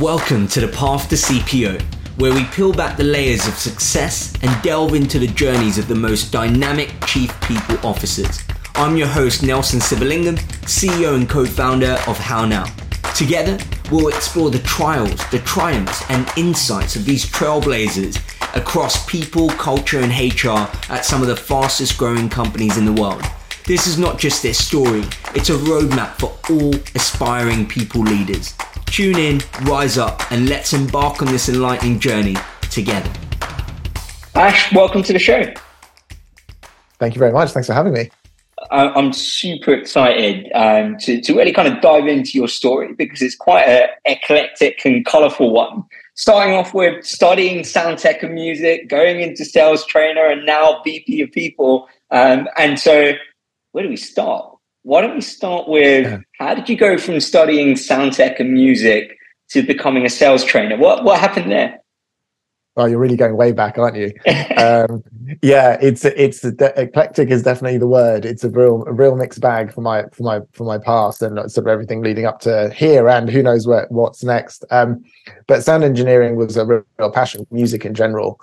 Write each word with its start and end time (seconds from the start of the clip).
Welcome 0.00 0.48
to 0.48 0.62
the 0.62 0.68
Path 0.68 1.10
to 1.10 1.14
CPO, 1.14 1.78
where 2.18 2.32
we 2.32 2.46
peel 2.46 2.72
back 2.72 2.96
the 2.96 3.04
layers 3.04 3.46
of 3.46 3.52
success 3.52 4.32
and 4.40 4.62
delve 4.62 4.94
into 4.94 5.18
the 5.18 5.26
journeys 5.26 5.76
of 5.76 5.88
the 5.88 5.94
most 5.94 6.32
dynamic 6.32 6.94
chief 7.04 7.38
people 7.42 7.76
officers. 7.86 8.42
I'm 8.76 8.96
your 8.96 9.08
host, 9.08 9.42
Nelson 9.42 9.78
Sivalingam, 9.78 10.38
CEO 10.62 11.16
and 11.16 11.28
co 11.28 11.44
founder 11.44 11.98
of 12.06 12.16
HowNow. 12.16 12.64
Together, 13.14 13.58
we'll 13.92 14.08
explore 14.08 14.50
the 14.50 14.60
trials, 14.60 15.20
the 15.30 15.40
triumphs, 15.40 16.02
and 16.08 16.26
insights 16.34 16.96
of 16.96 17.04
these 17.04 17.26
trailblazers 17.26 18.16
across 18.56 19.04
people, 19.04 19.50
culture, 19.50 20.00
and 20.00 20.12
HR 20.12 20.66
at 20.90 21.04
some 21.04 21.20
of 21.20 21.28
the 21.28 21.36
fastest 21.36 21.98
growing 21.98 22.30
companies 22.30 22.78
in 22.78 22.86
the 22.86 23.02
world. 23.02 23.22
This 23.66 23.86
is 23.86 23.98
not 23.98 24.18
just 24.18 24.42
their 24.42 24.54
story, 24.54 25.04
it's 25.34 25.50
a 25.50 25.58
roadmap 25.58 26.18
for 26.18 26.34
all 26.50 26.74
aspiring 26.94 27.68
people 27.68 28.00
leaders. 28.00 28.54
Tune 28.90 29.18
in, 29.18 29.40
rise 29.62 29.98
up, 29.98 30.20
and 30.32 30.48
let's 30.48 30.72
embark 30.72 31.22
on 31.22 31.28
this 31.28 31.48
enlightening 31.48 32.00
journey 32.00 32.34
together. 32.70 33.08
Ash, 34.34 34.72
welcome 34.72 35.04
to 35.04 35.12
the 35.12 35.18
show. 35.18 35.42
Thank 36.98 37.14
you 37.14 37.20
very 37.20 37.30
much. 37.30 37.52
Thanks 37.52 37.68
for 37.68 37.72
having 37.72 37.92
me. 37.92 38.10
I'm 38.72 39.12
super 39.12 39.72
excited 39.72 40.50
um, 40.54 40.96
to, 40.98 41.20
to 41.20 41.36
really 41.36 41.52
kind 41.52 41.72
of 41.72 41.80
dive 41.80 42.08
into 42.08 42.32
your 42.32 42.48
story 42.48 42.92
because 42.92 43.22
it's 43.22 43.36
quite 43.36 43.62
an 43.62 43.88
eclectic 44.04 44.84
and 44.84 45.04
colourful 45.06 45.50
one. 45.52 45.84
Starting 46.14 46.54
off 46.54 46.74
with 46.74 47.04
studying 47.04 47.64
sound 47.64 47.98
tech 47.98 48.22
and 48.24 48.34
music, 48.34 48.88
going 48.88 49.20
into 49.20 49.44
sales 49.44 49.86
trainer, 49.86 50.26
and 50.26 50.44
now 50.44 50.82
VP 50.84 51.22
of 51.22 51.32
people. 51.32 51.88
Um, 52.10 52.48
and 52.58 52.78
so, 52.78 53.12
where 53.72 53.84
do 53.84 53.88
we 53.88 53.96
start? 53.96 54.56
Why 54.82 55.00
don't 55.00 55.14
we 55.14 55.20
start 55.20 55.68
with 55.68 56.22
how 56.38 56.54
did 56.54 56.68
you 56.68 56.76
go 56.76 56.96
from 56.96 57.20
studying 57.20 57.76
sound 57.76 58.12
tech 58.12 58.40
and 58.40 58.52
music 58.52 59.16
to 59.50 59.62
becoming 59.62 60.06
a 60.06 60.10
sales 60.10 60.44
trainer? 60.44 60.76
What 60.76 61.04
what 61.04 61.20
happened 61.20 61.50
there? 61.50 61.80
Oh, 62.76 62.86
you're 62.86 62.98
really 62.98 63.16
going 63.16 63.36
way 63.36 63.52
back, 63.52 63.78
aren't 63.78 63.96
you? 63.96 64.12
um, 64.56 65.02
yeah, 65.42 65.76
it's 65.82 66.04
it's 66.04 66.44
eclectic 66.44 67.28
is 67.28 67.42
definitely 67.42 67.78
the 67.78 67.88
word. 67.88 68.24
It's 68.24 68.44
a 68.44 68.48
real 68.48 68.84
a 68.86 68.92
real 68.92 69.16
mixed 69.16 69.40
bag 69.40 69.72
for 69.72 69.80
my 69.80 70.04
for 70.12 70.22
my 70.22 70.40
for 70.52 70.64
my 70.64 70.78
past 70.78 71.20
and 71.20 71.36
sort 71.50 71.66
of 71.66 71.68
everything 71.68 72.02
leading 72.02 72.26
up 72.26 72.40
to 72.40 72.70
here 72.70 73.08
and 73.08 73.28
who 73.28 73.42
knows 73.42 73.66
what 73.66 73.90
what's 73.90 74.24
next. 74.24 74.64
Um, 74.70 75.04
but 75.46 75.62
sound 75.62 75.84
engineering 75.84 76.36
was 76.36 76.56
a 76.56 76.64
real, 76.64 76.84
real 76.98 77.10
passion, 77.10 77.46
music 77.50 77.84
in 77.84 77.94
general. 77.94 78.40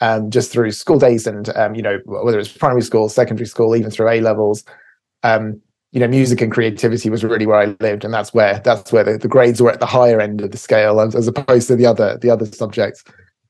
Um, 0.00 0.28
just 0.28 0.50
through 0.50 0.72
school 0.72 0.98
days 0.98 1.26
and 1.26 1.48
um, 1.56 1.74
you 1.74 1.82
know 1.82 2.00
whether 2.04 2.38
it's 2.38 2.52
primary 2.52 2.82
school, 2.82 3.08
secondary 3.08 3.46
school, 3.46 3.76
even 3.76 3.90
through 3.90 4.08
A 4.08 4.20
levels, 4.20 4.64
um, 5.22 5.60
you 5.94 6.00
know, 6.00 6.08
music 6.08 6.40
and 6.40 6.50
creativity 6.50 7.08
was 7.08 7.22
really 7.22 7.46
where 7.46 7.60
I 7.60 7.76
lived, 7.78 8.04
and 8.04 8.12
that's 8.12 8.34
where 8.34 8.58
that's 8.64 8.92
where 8.92 9.04
the, 9.04 9.16
the 9.16 9.28
grades 9.28 9.62
were 9.62 9.70
at 9.70 9.78
the 9.78 9.86
higher 9.86 10.20
end 10.20 10.40
of 10.40 10.50
the 10.50 10.58
scale 10.58 11.00
as, 11.00 11.14
as 11.14 11.28
opposed 11.28 11.68
to 11.68 11.76
the 11.76 11.86
other 11.86 12.18
the 12.18 12.30
other 12.30 12.46
subjects. 12.46 13.04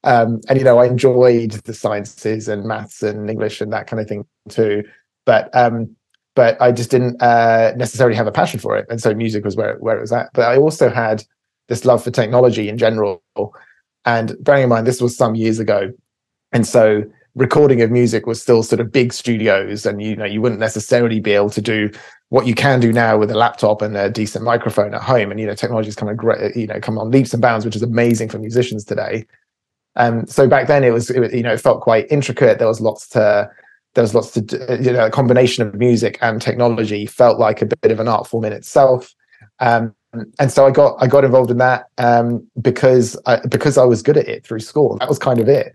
Um, 0.04 0.42
and 0.46 0.58
you 0.58 0.64
know, 0.64 0.76
I 0.76 0.84
enjoyed 0.84 1.52
the 1.52 1.72
sciences 1.72 2.46
and 2.46 2.66
maths 2.66 3.02
and 3.02 3.30
English 3.30 3.62
and 3.62 3.72
that 3.72 3.86
kind 3.86 3.98
of 3.98 4.06
thing 4.06 4.26
too. 4.50 4.84
But 5.24 5.48
um, 5.56 5.96
but 6.34 6.60
I 6.60 6.70
just 6.70 6.90
didn't 6.90 7.20
uh, 7.22 7.72
necessarily 7.76 8.14
have 8.14 8.26
a 8.26 8.32
passion 8.32 8.60
for 8.60 8.76
it, 8.76 8.84
and 8.90 9.00
so 9.00 9.14
music 9.14 9.42
was 9.42 9.56
where 9.56 9.78
where 9.78 9.96
it 9.96 10.02
was 10.02 10.12
at. 10.12 10.28
But 10.34 10.46
I 10.46 10.58
also 10.58 10.90
had 10.90 11.24
this 11.68 11.86
love 11.86 12.04
for 12.04 12.10
technology 12.10 12.68
in 12.68 12.76
general, 12.76 13.22
and 14.04 14.36
bearing 14.40 14.64
in 14.64 14.68
mind 14.68 14.86
this 14.86 15.00
was 15.00 15.16
some 15.16 15.34
years 15.34 15.60
ago, 15.60 15.94
and 16.52 16.66
so 16.66 17.04
recording 17.34 17.82
of 17.82 17.90
music 17.90 18.26
was 18.26 18.40
still 18.40 18.62
sort 18.62 18.80
of 18.80 18.92
big 18.92 19.12
studios 19.12 19.84
and 19.84 20.00
you 20.00 20.14
know 20.14 20.24
you 20.24 20.40
wouldn't 20.40 20.60
necessarily 20.60 21.18
be 21.18 21.32
able 21.32 21.50
to 21.50 21.60
do 21.60 21.90
what 22.34 22.48
you 22.48 22.54
can 22.56 22.80
do 22.80 22.92
now 22.92 23.16
with 23.16 23.30
a 23.30 23.36
laptop 23.36 23.80
and 23.80 23.96
a 23.96 24.10
decent 24.10 24.44
microphone 24.44 24.92
at 24.92 25.00
home. 25.00 25.30
And 25.30 25.38
you 25.38 25.46
know 25.46 25.54
technology's 25.54 25.96
of 25.96 26.16
great 26.16 26.56
you 26.56 26.66
know 26.66 26.80
come 26.80 26.98
on 26.98 27.12
leaps 27.12 27.32
and 27.32 27.40
bounds 27.40 27.64
which 27.64 27.76
is 27.76 27.82
amazing 27.82 28.28
for 28.28 28.40
musicians 28.40 28.84
today. 28.84 29.24
Um 29.94 30.26
so 30.26 30.48
back 30.48 30.66
then 30.66 30.82
it 30.82 30.90
was, 30.90 31.10
it 31.10 31.32
you 31.32 31.44
know 31.44 31.52
it 31.52 31.60
felt 31.60 31.80
quite 31.80 32.10
intricate. 32.10 32.58
There 32.58 32.66
was 32.66 32.80
lots 32.80 33.06
to 33.10 33.48
there 33.94 34.02
was 34.02 34.16
lots 34.16 34.32
to 34.32 34.40
you 34.82 34.92
know 34.92 35.06
a 35.06 35.12
combination 35.12 35.64
of 35.64 35.76
music 35.76 36.18
and 36.22 36.42
technology 36.42 37.06
felt 37.06 37.38
like 37.38 37.62
a 37.62 37.66
bit 37.66 37.92
of 37.92 38.00
an 38.00 38.08
art 38.08 38.26
form 38.26 38.44
in 38.44 38.52
itself. 38.52 39.14
Um 39.60 39.94
and 40.40 40.50
so 40.50 40.66
I 40.66 40.72
got 40.72 40.96
I 41.00 41.06
got 41.06 41.24
involved 41.24 41.52
in 41.52 41.58
that 41.58 41.86
um, 41.98 42.44
because 42.60 43.16
I, 43.26 43.38
because 43.46 43.78
I 43.78 43.84
was 43.84 44.02
good 44.02 44.16
at 44.16 44.26
it 44.26 44.44
through 44.44 44.60
school. 44.60 44.96
That 44.98 45.08
was 45.08 45.20
kind 45.20 45.38
of 45.38 45.48
it. 45.48 45.72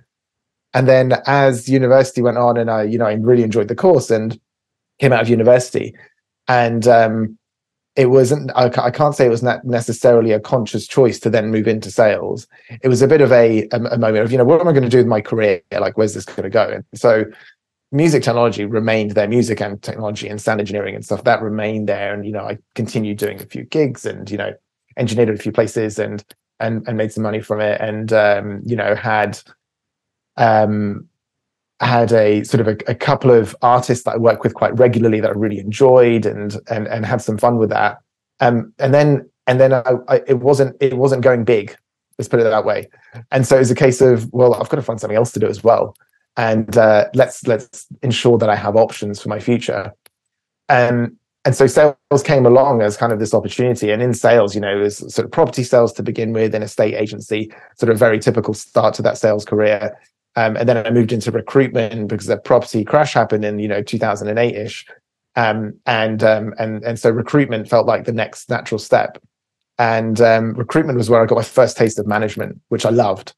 And 0.73 0.89
then 0.89 1.13
as 1.25 1.69
university 1.69 2.21
went 2.21 2.37
on 2.37 2.57
and 2.57 2.69
i 2.69 2.83
you 2.83 2.97
know 2.97 3.05
i 3.05 3.13
really 3.13 3.43
enjoyed 3.43 3.69
the 3.69 3.75
course 3.75 4.11
and 4.11 4.37
came 4.99 5.13
out 5.13 5.21
of 5.21 5.29
university 5.29 5.95
and 6.49 6.87
um, 6.87 7.37
it 7.95 8.07
wasn't 8.07 8.51
I, 8.55 8.65
I, 8.65 8.91
can't 8.91 9.15
say 9.15 9.25
it 9.25 9.29
was 9.29 9.43
necessarily 9.43 10.31
a 10.31 10.39
conscious 10.39 10.87
choice 10.87 11.19
to 11.21 11.29
then 11.29 11.51
move 11.51 11.67
into 11.67 11.91
sales. 11.91 12.47
It 12.81 12.89
was 12.89 13.01
a 13.01 13.07
bit 13.07 13.21
of 13.21 13.31
a, 13.31 13.67
a, 13.71 13.77
a 13.77 13.97
moment 13.97 14.25
of 14.25 14.31
you 14.31 14.37
know 14.37 14.43
what 14.43 14.59
am 14.59 14.67
i 14.67 14.71
going 14.71 14.83
to 14.83 14.89
do 14.89 14.97
with 14.97 15.07
my 15.07 15.21
career? 15.21 15.61
Like 15.71 15.97
where's 15.97 16.15
this 16.15 16.25
going 16.25 16.43
to 16.43 16.49
go? 16.49 16.69
And 16.69 16.83
so 16.93 17.25
music 17.91 18.23
technology 18.23 18.65
remained 18.65 19.11
there 19.11 19.27
music 19.27 19.61
and 19.61 19.81
technology 19.81 20.27
and 20.27 20.41
sound 20.41 20.59
engineering 20.59 20.95
and 20.95 21.05
stuff 21.05 21.23
that 21.23 21.41
remained 21.41 21.87
there. 21.87 22.13
And 22.13 22.25
you 22.25 22.31
know 22.31 22.45
i 22.45 22.57
continued 22.75 23.17
doing 23.17 23.41
a 23.41 23.45
few 23.45 23.63
gigs 23.63 24.05
and 24.05 24.29
you 24.29 24.37
know 24.37 24.53
engineered 24.97 25.29
a 25.29 25.37
few 25.37 25.51
places 25.51 25.99
and 25.99 26.23
and 26.59 26.85
and 26.87 26.97
made 26.97 27.11
some 27.13 27.23
money 27.23 27.41
from 27.41 27.61
it 27.61 27.79
and 27.79 28.11
um, 28.11 28.61
you 28.65 28.75
know 28.75 28.95
had 28.95 29.39
um, 30.37 31.07
had 31.79 32.11
a 32.11 32.43
sort 32.43 32.61
of 32.61 32.67
a, 32.67 32.77
a, 32.87 32.95
couple 32.95 33.31
of 33.31 33.55
artists 33.61 34.03
that 34.03 34.15
I 34.15 34.17
work 34.17 34.43
with 34.43 34.53
quite 34.53 34.77
regularly 34.77 35.21
that 35.21 35.29
I 35.29 35.33
really 35.33 35.59
enjoyed 35.59 36.25
and 36.25 36.57
and 36.69 36.87
and 36.87 37.05
had 37.05 37.21
some 37.21 37.37
fun 37.37 37.57
with 37.57 37.69
that. 37.69 37.99
Um, 38.39 38.73
and 38.79 38.93
then 38.93 39.29
and 39.47 39.59
then 39.59 39.73
I, 39.73 39.83
I, 40.07 40.21
it 40.27 40.39
wasn't 40.39 40.75
it 40.81 40.97
wasn't 40.97 41.21
going 41.21 41.43
big. 41.45 41.75
Let's 42.17 42.27
put 42.27 42.41
it 42.41 42.43
that 42.43 42.65
way. 42.65 42.89
And 43.31 43.47
so 43.47 43.55
it 43.55 43.59
was 43.59 43.71
a 43.71 43.75
case 43.75 44.01
of 44.01 44.31
well, 44.33 44.53
I've 44.53 44.69
got 44.69 44.75
to 44.75 44.81
find 44.81 44.99
something 44.99 45.17
else 45.17 45.31
to 45.33 45.39
do 45.39 45.47
as 45.47 45.63
well, 45.63 45.95
and 46.35 46.77
uh, 46.77 47.09
let's 47.13 47.47
let's 47.47 47.87
ensure 48.03 48.37
that 48.37 48.49
I 48.49 48.55
have 48.55 48.75
options 48.75 49.21
for 49.21 49.29
my 49.29 49.39
future. 49.39 49.93
Um, 50.67 51.17
and 51.45 51.55
so 51.55 51.67
sales 51.67 52.23
came 52.23 52.45
along 52.45 52.81
as 52.81 52.97
kind 52.97 53.13
of 53.13 53.19
this 53.19 53.33
opportunity. 53.33 53.91
And 53.91 54.03
in 54.03 54.13
sales, 54.13 54.53
you 54.53 54.61
know, 54.61 54.77
it 54.77 54.81
was 54.81 54.97
sort 54.97 55.25
of 55.25 55.31
property 55.31 55.63
sales 55.63 55.93
to 55.93 56.03
begin 56.03 56.33
with, 56.33 56.53
in 56.53 56.61
a 56.61 56.67
state 56.67 56.95
agency, 56.95 57.51
sort 57.77 57.89
of 57.89 57.97
very 57.97 58.19
typical 58.19 58.53
start 58.53 58.93
to 58.95 59.01
that 59.03 59.17
sales 59.17 59.45
career. 59.45 59.97
Um, 60.35 60.55
and 60.57 60.69
then 60.69 60.85
I 60.85 60.89
moved 60.91 61.11
into 61.11 61.31
recruitment 61.31 62.07
because 62.07 62.27
the 62.27 62.37
property 62.37 62.85
crash 62.85 63.13
happened 63.13 63.43
in 63.43 63.59
you 63.59 63.67
know 63.67 63.81
2008 63.81 64.55
ish, 64.55 64.85
um, 65.35 65.73
and 65.85 66.23
um, 66.23 66.53
and 66.59 66.83
and 66.83 66.99
so 66.99 67.09
recruitment 67.09 67.69
felt 67.69 67.87
like 67.87 68.05
the 68.05 68.13
next 68.13 68.49
natural 68.49 68.79
step. 68.79 69.17
And 69.77 70.19
um, 70.21 70.53
recruitment 70.53 70.97
was 70.97 71.09
where 71.09 71.21
I 71.21 71.25
got 71.25 71.35
my 71.35 71.43
first 71.43 71.77
taste 71.77 71.99
of 71.99 72.05
management, 72.05 72.59
which 72.69 72.85
I 72.85 72.89
loved, 72.89 73.33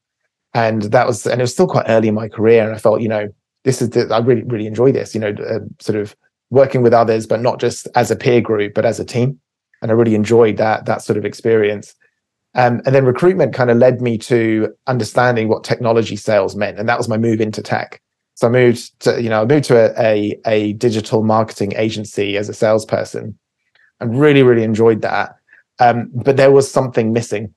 and 0.54 0.84
that 0.84 1.08
was 1.08 1.26
and 1.26 1.40
it 1.40 1.44
was 1.44 1.54
still 1.54 1.68
quite 1.68 1.86
early 1.88 2.08
in 2.10 2.16
my 2.16 2.28
career. 2.28 2.66
And 2.66 2.76
I 2.76 2.78
felt 2.78 3.02
you 3.02 3.10
know 3.10 3.34
this 3.64 3.82
is 3.82 3.92
the, 3.92 4.14
I 4.14 4.20
really 4.20 4.44
really 4.44 4.68
enjoy 4.68 4.92
this, 4.92 5.14
you 5.16 5.22
know, 5.22 5.30
uh, 5.48 5.60
sort 5.80 5.98
of 5.98 6.16
working 6.50 6.82
with 6.82 6.94
others, 6.94 7.26
but 7.26 7.42
not 7.42 7.60
just 7.60 7.88
as 7.96 8.12
a 8.12 8.16
peer 8.16 8.42
group, 8.42 8.74
but 8.74 8.86
as 8.86 9.00
a 9.00 9.06
team. 9.06 9.40
And 9.82 9.90
I 9.90 9.94
really 9.94 10.16
enjoyed 10.16 10.58
that 10.58 10.86
that 10.86 11.02
sort 11.02 11.18
of 11.18 11.26
experience. 11.26 11.96
Um, 12.54 12.82
and 12.86 12.94
then 12.94 13.06
recruitment 13.06 13.54
kind 13.54 13.70
of 13.70 13.78
led 13.78 14.02
me 14.02 14.18
to 14.20 14.74
understanding 14.88 15.48
what 15.48 15.64
technology 15.64 16.18
sales 16.18 16.56
meant, 16.56 16.80
and 16.80 16.90
that 16.90 16.98
was 16.98 17.08
my 17.08 17.18
move 17.18 17.40
into 17.40 17.62
tech. 17.62 18.02
So 18.36 18.48
I 18.48 18.52
moved 18.52 19.00
to, 19.02 19.22
you 19.22 19.30
know, 19.30 19.42
I 19.42 19.46
moved 19.46 19.66
to 19.66 19.78
a, 19.78 20.04
a, 20.04 20.40
a 20.46 20.74
digital 20.74 21.24
marketing 21.24 21.74
agency 21.76 22.38
as 22.38 22.50
a 22.50 22.54
salesperson, 22.54 23.38
and 24.00 24.20
really, 24.20 24.44
really 24.44 24.64
enjoyed 24.64 25.02
that. 25.02 25.36
Um, 25.80 26.12
but 26.14 26.38
there 26.38 26.52
was 26.52 26.70
something 26.70 27.14
missing, 27.14 27.54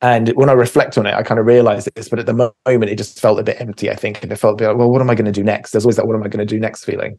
and 0.00 0.28
when 0.30 0.48
I 0.48 0.52
reflect 0.52 0.96
on 0.96 1.06
it, 1.06 1.14
I 1.14 1.24
kind 1.24 1.40
of 1.40 1.46
realized 1.46 1.88
this. 1.96 2.08
But 2.08 2.20
at 2.20 2.26
the 2.26 2.52
moment, 2.66 2.92
it 2.92 2.98
just 2.98 3.20
felt 3.20 3.40
a 3.40 3.42
bit 3.44 3.60
empty. 3.60 3.90
I 3.90 3.96
think, 3.96 4.22
and 4.22 4.30
it 4.30 4.36
felt 4.36 4.54
a 4.54 4.56
bit 4.56 4.68
like, 4.68 4.76
well, 4.76 4.90
what 4.90 5.00
am 5.00 5.10
I 5.10 5.16
going 5.16 5.24
to 5.24 5.32
do 5.32 5.42
next? 5.42 5.72
There's 5.72 5.84
always 5.84 5.96
that, 5.96 6.06
what 6.06 6.14
am 6.14 6.22
I 6.22 6.28
going 6.28 6.46
to 6.46 6.54
do 6.54 6.60
next 6.60 6.84
feeling. 6.84 7.18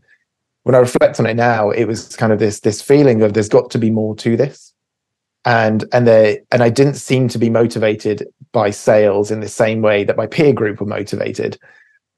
When 0.63 0.75
I 0.75 0.79
reflect 0.79 1.19
on 1.19 1.25
it 1.25 1.35
now, 1.35 1.71
it 1.71 1.85
was 1.85 2.15
kind 2.15 2.31
of 2.31 2.39
this 2.39 2.61
this 2.61 2.81
feeling 2.81 3.21
of 3.21 3.33
there's 3.33 3.49
got 3.49 3.69
to 3.71 3.77
be 3.77 3.89
more 3.89 4.15
to 4.15 4.37
this 4.37 4.73
and 5.45 5.85
and 5.93 6.07
they 6.07 6.41
and 6.51 6.61
I 6.61 6.69
didn't 6.69 6.95
seem 6.95 7.27
to 7.29 7.37
be 7.37 7.49
motivated 7.49 8.27
by 8.51 8.71
sales 8.71 9.31
in 9.31 9.39
the 9.39 9.47
same 9.47 9.81
way 9.81 10.03
that 10.03 10.17
my 10.17 10.27
peer 10.27 10.53
group 10.53 10.79
were 10.79 10.87
motivated. 10.87 11.57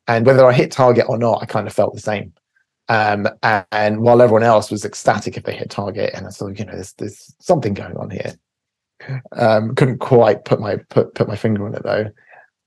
And 0.07 0.25
whether 0.25 0.45
I 0.45 0.53
hit 0.53 0.71
target 0.71 1.05
or 1.07 1.17
not, 1.17 1.41
I 1.41 1.45
kind 1.45 1.67
of 1.67 1.73
felt 1.73 1.93
the 1.93 2.01
same. 2.01 2.33
Um, 2.89 3.27
and, 3.43 3.65
and, 3.71 4.01
while 4.01 4.21
everyone 4.21 4.43
else 4.43 4.71
was 4.71 4.83
ecstatic 4.83 5.37
if 5.37 5.43
they 5.43 5.55
hit 5.55 5.69
target, 5.69 6.13
and 6.13 6.27
I 6.27 6.29
thought, 6.29 6.59
you 6.59 6.65
know, 6.65 6.73
there's 6.73 6.93
there's 6.93 7.33
something 7.39 7.73
going 7.73 7.95
on 7.97 8.09
here. 8.09 8.33
Um, 9.35 9.75
couldn't 9.75 9.99
quite 9.99 10.45
put 10.45 10.59
my 10.59 10.77
put 10.89 11.15
put 11.15 11.27
my 11.27 11.35
finger 11.35 11.65
on 11.65 11.75
it 11.75 11.83
though. 11.83 12.11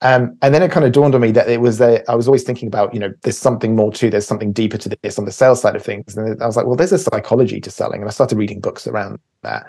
Um, 0.00 0.36
and 0.42 0.54
then 0.54 0.62
it 0.62 0.70
kind 0.70 0.84
of 0.84 0.92
dawned 0.92 1.14
on 1.14 1.22
me 1.22 1.32
that 1.32 1.48
it 1.48 1.60
was 1.60 1.80
I 1.80 2.14
was 2.14 2.28
always 2.28 2.42
thinking 2.42 2.68
about, 2.68 2.92
you 2.92 3.00
know, 3.00 3.12
there's 3.22 3.38
something 3.38 3.74
more 3.74 3.90
to, 3.92 4.10
there's 4.10 4.26
something 4.26 4.52
deeper 4.52 4.76
to 4.76 4.90
this 5.02 5.18
on 5.18 5.24
the 5.24 5.32
sales 5.32 5.62
side 5.62 5.76
of 5.76 5.82
things. 5.82 6.14
And 6.16 6.42
I 6.42 6.46
was 6.46 6.56
like, 6.56 6.66
well, 6.66 6.76
there's 6.76 6.92
a 6.92 6.98
psychology 6.98 7.58
to 7.60 7.70
selling. 7.70 8.02
And 8.02 8.08
I 8.08 8.12
started 8.12 8.36
reading 8.36 8.60
books 8.60 8.86
around 8.86 9.18
that. 9.42 9.66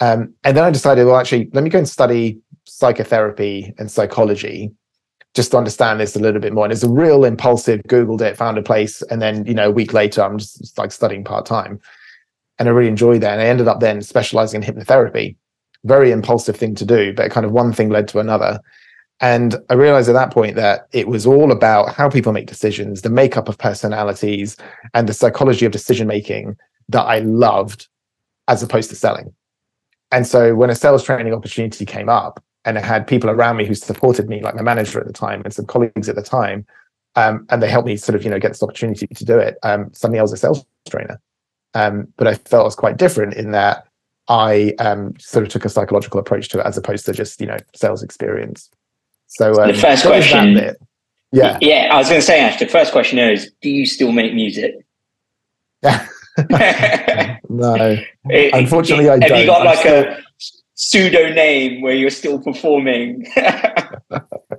Um, 0.00 0.34
and 0.44 0.56
then 0.56 0.64
I 0.64 0.70
decided, 0.70 1.06
well, 1.06 1.16
actually, 1.16 1.48
let 1.52 1.64
me 1.64 1.70
go 1.70 1.78
and 1.78 1.88
study 1.88 2.38
psychotherapy 2.64 3.72
and 3.78 3.90
psychology 3.90 4.70
just 5.34 5.50
to 5.50 5.58
understand 5.58 6.00
this 6.00 6.16
a 6.16 6.18
little 6.18 6.40
bit 6.40 6.52
more. 6.52 6.64
And 6.64 6.72
it's 6.72 6.82
a 6.82 6.88
real 6.88 7.24
impulsive, 7.24 7.82
Googled 7.88 8.22
it, 8.22 8.36
found 8.36 8.58
a 8.58 8.62
place. 8.62 9.02
And 9.02 9.20
then, 9.20 9.44
you 9.46 9.54
know, 9.54 9.68
a 9.68 9.70
week 9.70 9.92
later, 9.92 10.22
I'm 10.22 10.38
just 10.38 10.76
like 10.78 10.92
studying 10.92 11.24
part 11.24 11.44
time. 11.46 11.78
And 12.58 12.68
I 12.68 12.72
really 12.72 12.88
enjoyed 12.88 13.20
that. 13.20 13.32
And 13.32 13.42
I 13.42 13.46
ended 13.46 13.68
up 13.68 13.80
then 13.80 14.00
specializing 14.00 14.62
in 14.62 14.74
hypnotherapy, 14.74 15.36
very 15.84 16.10
impulsive 16.10 16.56
thing 16.56 16.74
to 16.76 16.86
do, 16.86 17.12
but 17.12 17.30
kind 17.30 17.44
of 17.44 17.52
one 17.52 17.72
thing 17.72 17.90
led 17.90 18.08
to 18.08 18.18
another. 18.18 18.60
And 19.20 19.56
I 19.70 19.74
realized 19.74 20.08
at 20.08 20.14
that 20.14 20.32
point 20.32 20.56
that 20.56 20.88
it 20.92 21.06
was 21.06 21.26
all 21.26 21.52
about 21.52 21.94
how 21.94 22.08
people 22.08 22.32
make 22.32 22.46
decisions, 22.46 23.02
the 23.02 23.10
makeup 23.10 23.48
of 23.48 23.58
personalities, 23.58 24.56
and 24.94 25.08
the 25.08 25.14
psychology 25.14 25.66
of 25.66 25.72
decision 25.72 26.06
making 26.06 26.56
that 26.88 27.02
I 27.02 27.20
loved 27.20 27.88
as 28.48 28.62
opposed 28.62 28.90
to 28.90 28.96
selling. 28.96 29.34
And 30.10 30.26
so 30.26 30.54
when 30.54 30.70
a 30.70 30.74
sales 30.74 31.02
training 31.02 31.34
opportunity 31.34 31.84
came 31.84 32.08
up 32.08 32.42
and 32.64 32.78
I 32.78 32.80
had 32.80 33.06
people 33.06 33.30
around 33.30 33.56
me 33.56 33.66
who 33.66 33.74
supported 33.74 34.28
me, 34.28 34.40
like 34.40 34.54
my 34.54 34.62
manager 34.62 35.00
at 35.00 35.06
the 35.06 35.12
time 35.12 35.42
and 35.44 35.52
some 35.52 35.66
colleagues 35.66 36.08
at 36.08 36.16
the 36.16 36.22
time, 36.22 36.66
um, 37.16 37.46
and 37.50 37.62
they 37.62 37.68
helped 37.68 37.86
me 37.86 37.96
sort 37.96 38.14
of, 38.14 38.24
you 38.24 38.30
know, 38.30 38.38
get 38.38 38.48
this 38.48 38.62
opportunity 38.62 39.06
to 39.06 39.24
do 39.24 39.38
it. 39.38 39.56
Um, 39.62 39.90
suddenly 39.92 40.18
I 40.18 40.22
was 40.22 40.32
a 40.32 40.36
sales 40.36 40.64
trainer. 40.88 41.20
Um, 41.74 42.08
but 42.16 42.26
I 42.26 42.34
felt 42.34 42.62
it 42.62 42.64
was 42.64 42.74
quite 42.74 42.96
different 42.96 43.34
in 43.34 43.50
that 43.50 43.86
I 44.28 44.74
um, 44.78 45.14
sort 45.18 45.44
of 45.44 45.50
took 45.50 45.64
a 45.64 45.68
psychological 45.68 46.20
approach 46.20 46.48
to 46.50 46.60
it 46.60 46.66
as 46.66 46.76
opposed 46.76 47.06
to 47.06 47.12
just, 47.12 47.40
you 47.40 47.46
know, 47.46 47.58
sales 47.74 48.02
experience. 48.02 48.70
So 49.26 49.52
the 49.54 49.62
um, 49.62 49.74
first 49.74 50.04
question, 50.04 50.74
yeah, 51.32 51.58
yeah, 51.60 51.88
I 51.92 51.98
was 51.98 52.08
going 52.08 52.20
to 52.20 52.26
say, 52.26 52.40
Ash, 52.40 52.58
the 52.58 52.66
first 52.66 52.92
question 52.92 53.18
is, 53.18 53.50
do 53.60 53.68
you 53.68 53.84
still 53.84 54.12
make 54.12 54.32
music? 54.32 54.74
no, 57.48 57.74
it, 58.26 58.54
unfortunately, 58.54 59.08
I 59.08 59.12
have 59.12 59.20
don't. 59.20 59.30
Have 59.30 59.40
you 59.40 59.46
got 59.46 59.64
like 59.64 59.84
a 59.84 60.22
pseudo 60.74 61.32
name 61.32 61.82
where 61.82 61.94
you're 61.94 62.10
still 62.10 62.38
performing? 62.38 63.26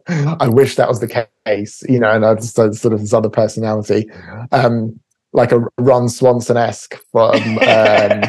I 0.08 0.48
wish 0.48 0.76
that 0.76 0.88
was 0.88 1.00
the 1.00 1.28
case, 1.46 1.84
you 1.88 2.00
know, 2.00 2.12
and 2.12 2.26
I 2.26 2.36
just 2.36 2.56
sort 2.56 2.94
of 2.94 3.00
this 3.00 3.14
other 3.14 3.30
personality, 3.30 4.10
um, 4.52 5.00
like 5.34 5.52
a 5.52 5.62
Ron 5.78 6.10
Swanson 6.10 6.58
esque 6.58 6.96
from 7.12 7.58
um, 7.68 8.22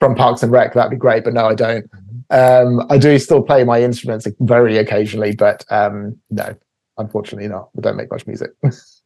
from 0.00 0.14
Parks 0.14 0.42
and 0.42 0.52
Rec. 0.52 0.74
That'd 0.74 0.90
be 0.90 0.96
great, 0.96 1.24
but 1.24 1.34
no, 1.34 1.46
I 1.46 1.54
don't. 1.54 1.90
Um, 2.30 2.86
I 2.90 2.98
do 2.98 3.18
still 3.18 3.42
play 3.42 3.64
my 3.64 3.82
instruments 3.82 4.26
very 4.40 4.76
occasionally, 4.76 5.34
but 5.34 5.64
um, 5.70 6.16
no, 6.30 6.54
unfortunately 6.98 7.48
not. 7.48 7.70
We 7.74 7.82
don't 7.82 7.96
make 7.96 8.10
much 8.10 8.26
music. 8.26 8.50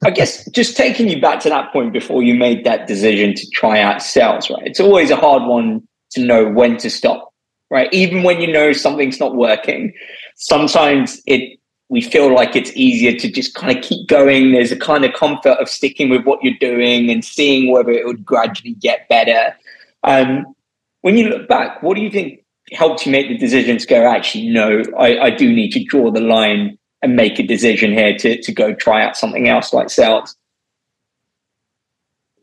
I 0.04 0.10
guess 0.10 0.48
just 0.50 0.76
taking 0.76 1.08
you 1.08 1.20
back 1.20 1.40
to 1.40 1.48
that 1.48 1.72
point 1.72 1.92
before 1.92 2.22
you 2.22 2.34
made 2.34 2.64
that 2.64 2.86
decision 2.86 3.34
to 3.34 3.46
try 3.50 3.80
out 3.80 4.02
sales, 4.02 4.50
right? 4.50 4.66
It's 4.66 4.80
always 4.80 5.10
a 5.10 5.16
hard 5.16 5.44
one 5.44 5.86
to 6.12 6.20
know 6.20 6.48
when 6.48 6.76
to 6.78 6.90
stop, 6.90 7.32
right? 7.70 7.92
Even 7.92 8.22
when 8.22 8.40
you 8.40 8.52
know 8.52 8.72
something's 8.72 9.20
not 9.20 9.36
working, 9.36 9.92
sometimes 10.36 11.20
it 11.26 11.58
we 11.88 12.00
feel 12.00 12.34
like 12.34 12.56
it's 12.56 12.74
easier 12.74 13.12
to 13.18 13.30
just 13.30 13.54
kind 13.54 13.76
of 13.76 13.84
keep 13.84 14.08
going. 14.08 14.52
There's 14.52 14.72
a 14.72 14.78
kind 14.78 15.04
of 15.04 15.12
comfort 15.12 15.58
of 15.60 15.68
sticking 15.68 16.08
with 16.08 16.24
what 16.24 16.42
you're 16.42 16.56
doing 16.58 17.10
and 17.10 17.22
seeing 17.22 17.70
whether 17.70 17.90
it 17.90 18.06
would 18.06 18.24
gradually 18.24 18.72
get 18.72 19.06
better. 19.10 19.54
Um, 20.02 20.54
when 21.02 21.18
you 21.18 21.28
look 21.28 21.48
back, 21.48 21.82
what 21.82 21.96
do 21.96 22.00
you 22.00 22.10
think 22.10 22.42
helped 22.72 23.04
you 23.04 23.12
make 23.12 23.28
the 23.28 23.36
decision 23.36 23.78
to 23.78 23.86
go, 23.86 24.06
actually, 24.06 24.48
no, 24.48 24.82
I, 24.98 25.18
I 25.18 25.30
do 25.30 25.52
need 25.52 25.70
to 25.72 25.84
draw 25.84 26.10
the 26.10 26.20
line 26.20 26.78
and 27.02 27.16
make 27.16 27.38
a 27.38 27.42
decision 27.42 27.92
here 27.92 28.16
to, 28.18 28.40
to 28.40 28.52
go 28.52 28.74
try 28.74 29.04
out 29.04 29.16
something 29.16 29.48
else 29.48 29.72
like 29.72 29.90
sales? 29.90 30.36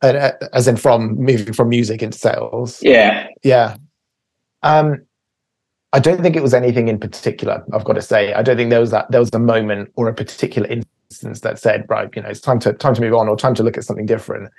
Uh, 0.02 0.32
as 0.54 0.68
in 0.68 0.78
from 0.78 1.16
moving 1.16 1.54
from 1.54 1.70
music 1.70 2.02
into 2.02 2.18
sales. 2.18 2.82
Yeah. 2.82 3.28
Yeah. 3.44 3.76
Um, 4.64 5.02
I 5.92 6.00
don't 6.00 6.22
think 6.22 6.36
it 6.36 6.44
was 6.44 6.54
anything 6.54 6.88
in 6.88 7.00
particular. 7.00 7.64
I've 7.74 7.84
got 7.84 7.94
to 7.94 8.02
say, 8.02 8.34
I 8.34 8.42
don't 8.42 8.58
think 8.58 8.70
there 8.70 8.80
was 8.80 8.92
that 8.92 9.10
there 9.12 9.20
was 9.20 9.30
a 9.34 9.40
moment 9.40 9.92
or 9.96 10.08
a 10.08 10.14
particular 10.14 10.68
instance 10.70 11.42
that 11.42 11.60
said, 11.60 11.86
right, 11.90 12.10
you 12.16 12.22
know, 12.22 12.30
it's 12.30 12.40
time 12.40 12.60
to 12.60 12.74
time 12.74 12.94
to 12.94 13.02
move 13.02 13.14
on 13.14 13.28
or 13.28 13.36
time 13.36 13.56
to 13.56 13.64
look 13.64 13.78
at 13.78 13.84
something 13.84 14.06
different. 14.06 14.52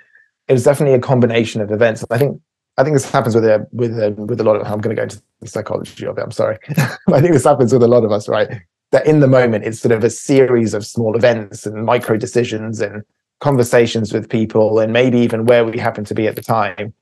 It 0.47 0.53
was 0.53 0.63
definitely 0.63 0.95
a 0.95 0.99
combination 0.99 1.61
of 1.61 1.71
events. 1.71 2.03
I 2.11 2.17
think 2.17 2.41
I 2.77 2.83
think 2.83 2.95
this 2.95 3.09
happens 3.09 3.35
with 3.35 3.45
a 3.45 3.65
with 3.71 3.97
a, 3.97 4.11
with 4.11 4.39
a 4.41 4.43
lot 4.43 4.57
of. 4.57 4.63
I'm 4.67 4.79
going 4.79 4.95
to 4.95 4.99
go 4.99 5.03
into 5.03 5.21
the 5.39 5.47
psychology 5.47 6.05
of 6.05 6.17
it. 6.17 6.21
I'm 6.21 6.31
sorry. 6.31 6.57
I 6.69 7.21
think 7.21 7.33
this 7.33 7.45
happens 7.45 7.71
with 7.73 7.83
a 7.83 7.87
lot 7.87 8.03
of 8.03 8.11
us, 8.11 8.27
right? 8.27 8.61
That 8.91 9.05
in 9.05 9.21
the 9.21 9.27
moment, 9.27 9.63
it's 9.63 9.79
sort 9.79 9.93
of 9.93 10.03
a 10.03 10.09
series 10.09 10.73
of 10.73 10.85
small 10.85 11.15
events 11.15 11.65
and 11.65 11.85
micro 11.85 12.17
decisions 12.17 12.81
and 12.81 13.03
conversations 13.39 14.13
with 14.13 14.29
people, 14.29 14.79
and 14.79 14.91
maybe 14.91 15.17
even 15.19 15.45
where 15.45 15.65
we 15.65 15.77
happen 15.79 16.03
to 16.05 16.13
be 16.13 16.27
at 16.27 16.35
the 16.35 16.41
time 16.41 16.93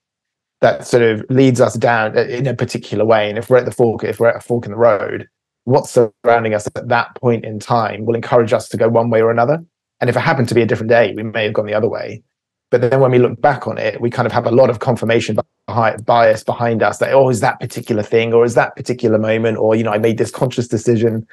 that 0.61 0.85
sort 0.85 1.03
of 1.03 1.25
leads 1.29 1.61
us 1.61 1.75
down 1.75 2.17
uh, 2.17 2.21
in 2.21 2.47
a 2.47 2.53
particular 2.53 3.05
way. 3.05 3.29
And 3.29 3.37
if 3.37 3.49
we're 3.49 3.57
at 3.57 3.65
the 3.65 3.71
fork, 3.71 4.03
if 4.03 4.19
we're 4.19 4.29
at 4.29 4.37
a 4.37 4.41
fork 4.41 4.65
in 4.65 4.71
the 4.71 4.77
road, 4.77 5.27
what's 5.63 5.91
surrounding 5.91 6.53
us 6.53 6.67
at 6.67 6.87
that 6.89 7.15
point 7.15 7.45
in 7.45 7.59
time 7.59 8.05
will 8.05 8.15
encourage 8.15 8.53
us 8.53 8.67
to 8.69 8.77
go 8.77 8.89
one 8.89 9.09
way 9.09 9.21
or 9.21 9.31
another. 9.31 9.63
And 10.01 10.09
if 10.09 10.15
it 10.15 10.21
happened 10.21 10.49
to 10.49 10.55
be 10.55 10.61
a 10.61 10.65
different 10.65 10.89
day, 10.89 11.13
we 11.15 11.23
may 11.23 11.45
have 11.45 11.53
gone 11.53 11.65
the 11.65 11.73
other 11.73 11.89
way. 11.89 12.23
But 12.71 12.81
then 12.81 12.99
when 12.99 13.11
we 13.11 13.19
look 13.19 13.41
back 13.41 13.67
on 13.67 13.77
it, 13.77 13.99
we 13.99 14.09
kind 14.09 14.25
of 14.25 14.31
have 14.31 14.45
a 14.45 14.51
lot 14.51 14.69
of 14.69 14.79
confirmation 14.79 15.37
bias 15.67 16.43
behind 16.43 16.83
us 16.83 16.97
that, 16.99 17.13
oh, 17.13 17.29
is 17.29 17.39
that 17.41 17.59
particular 17.59 18.03
thing 18.03 18.33
or 18.33 18.45
is 18.45 18.55
that 18.55 18.75
particular 18.75 19.17
moment? 19.17 19.57
Or, 19.57 19.75
you 19.75 19.83
know, 19.83 19.91
I 19.91 19.97
made 19.97 20.17
this 20.17 20.31
conscious 20.31 20.67
decision 20.67 21.27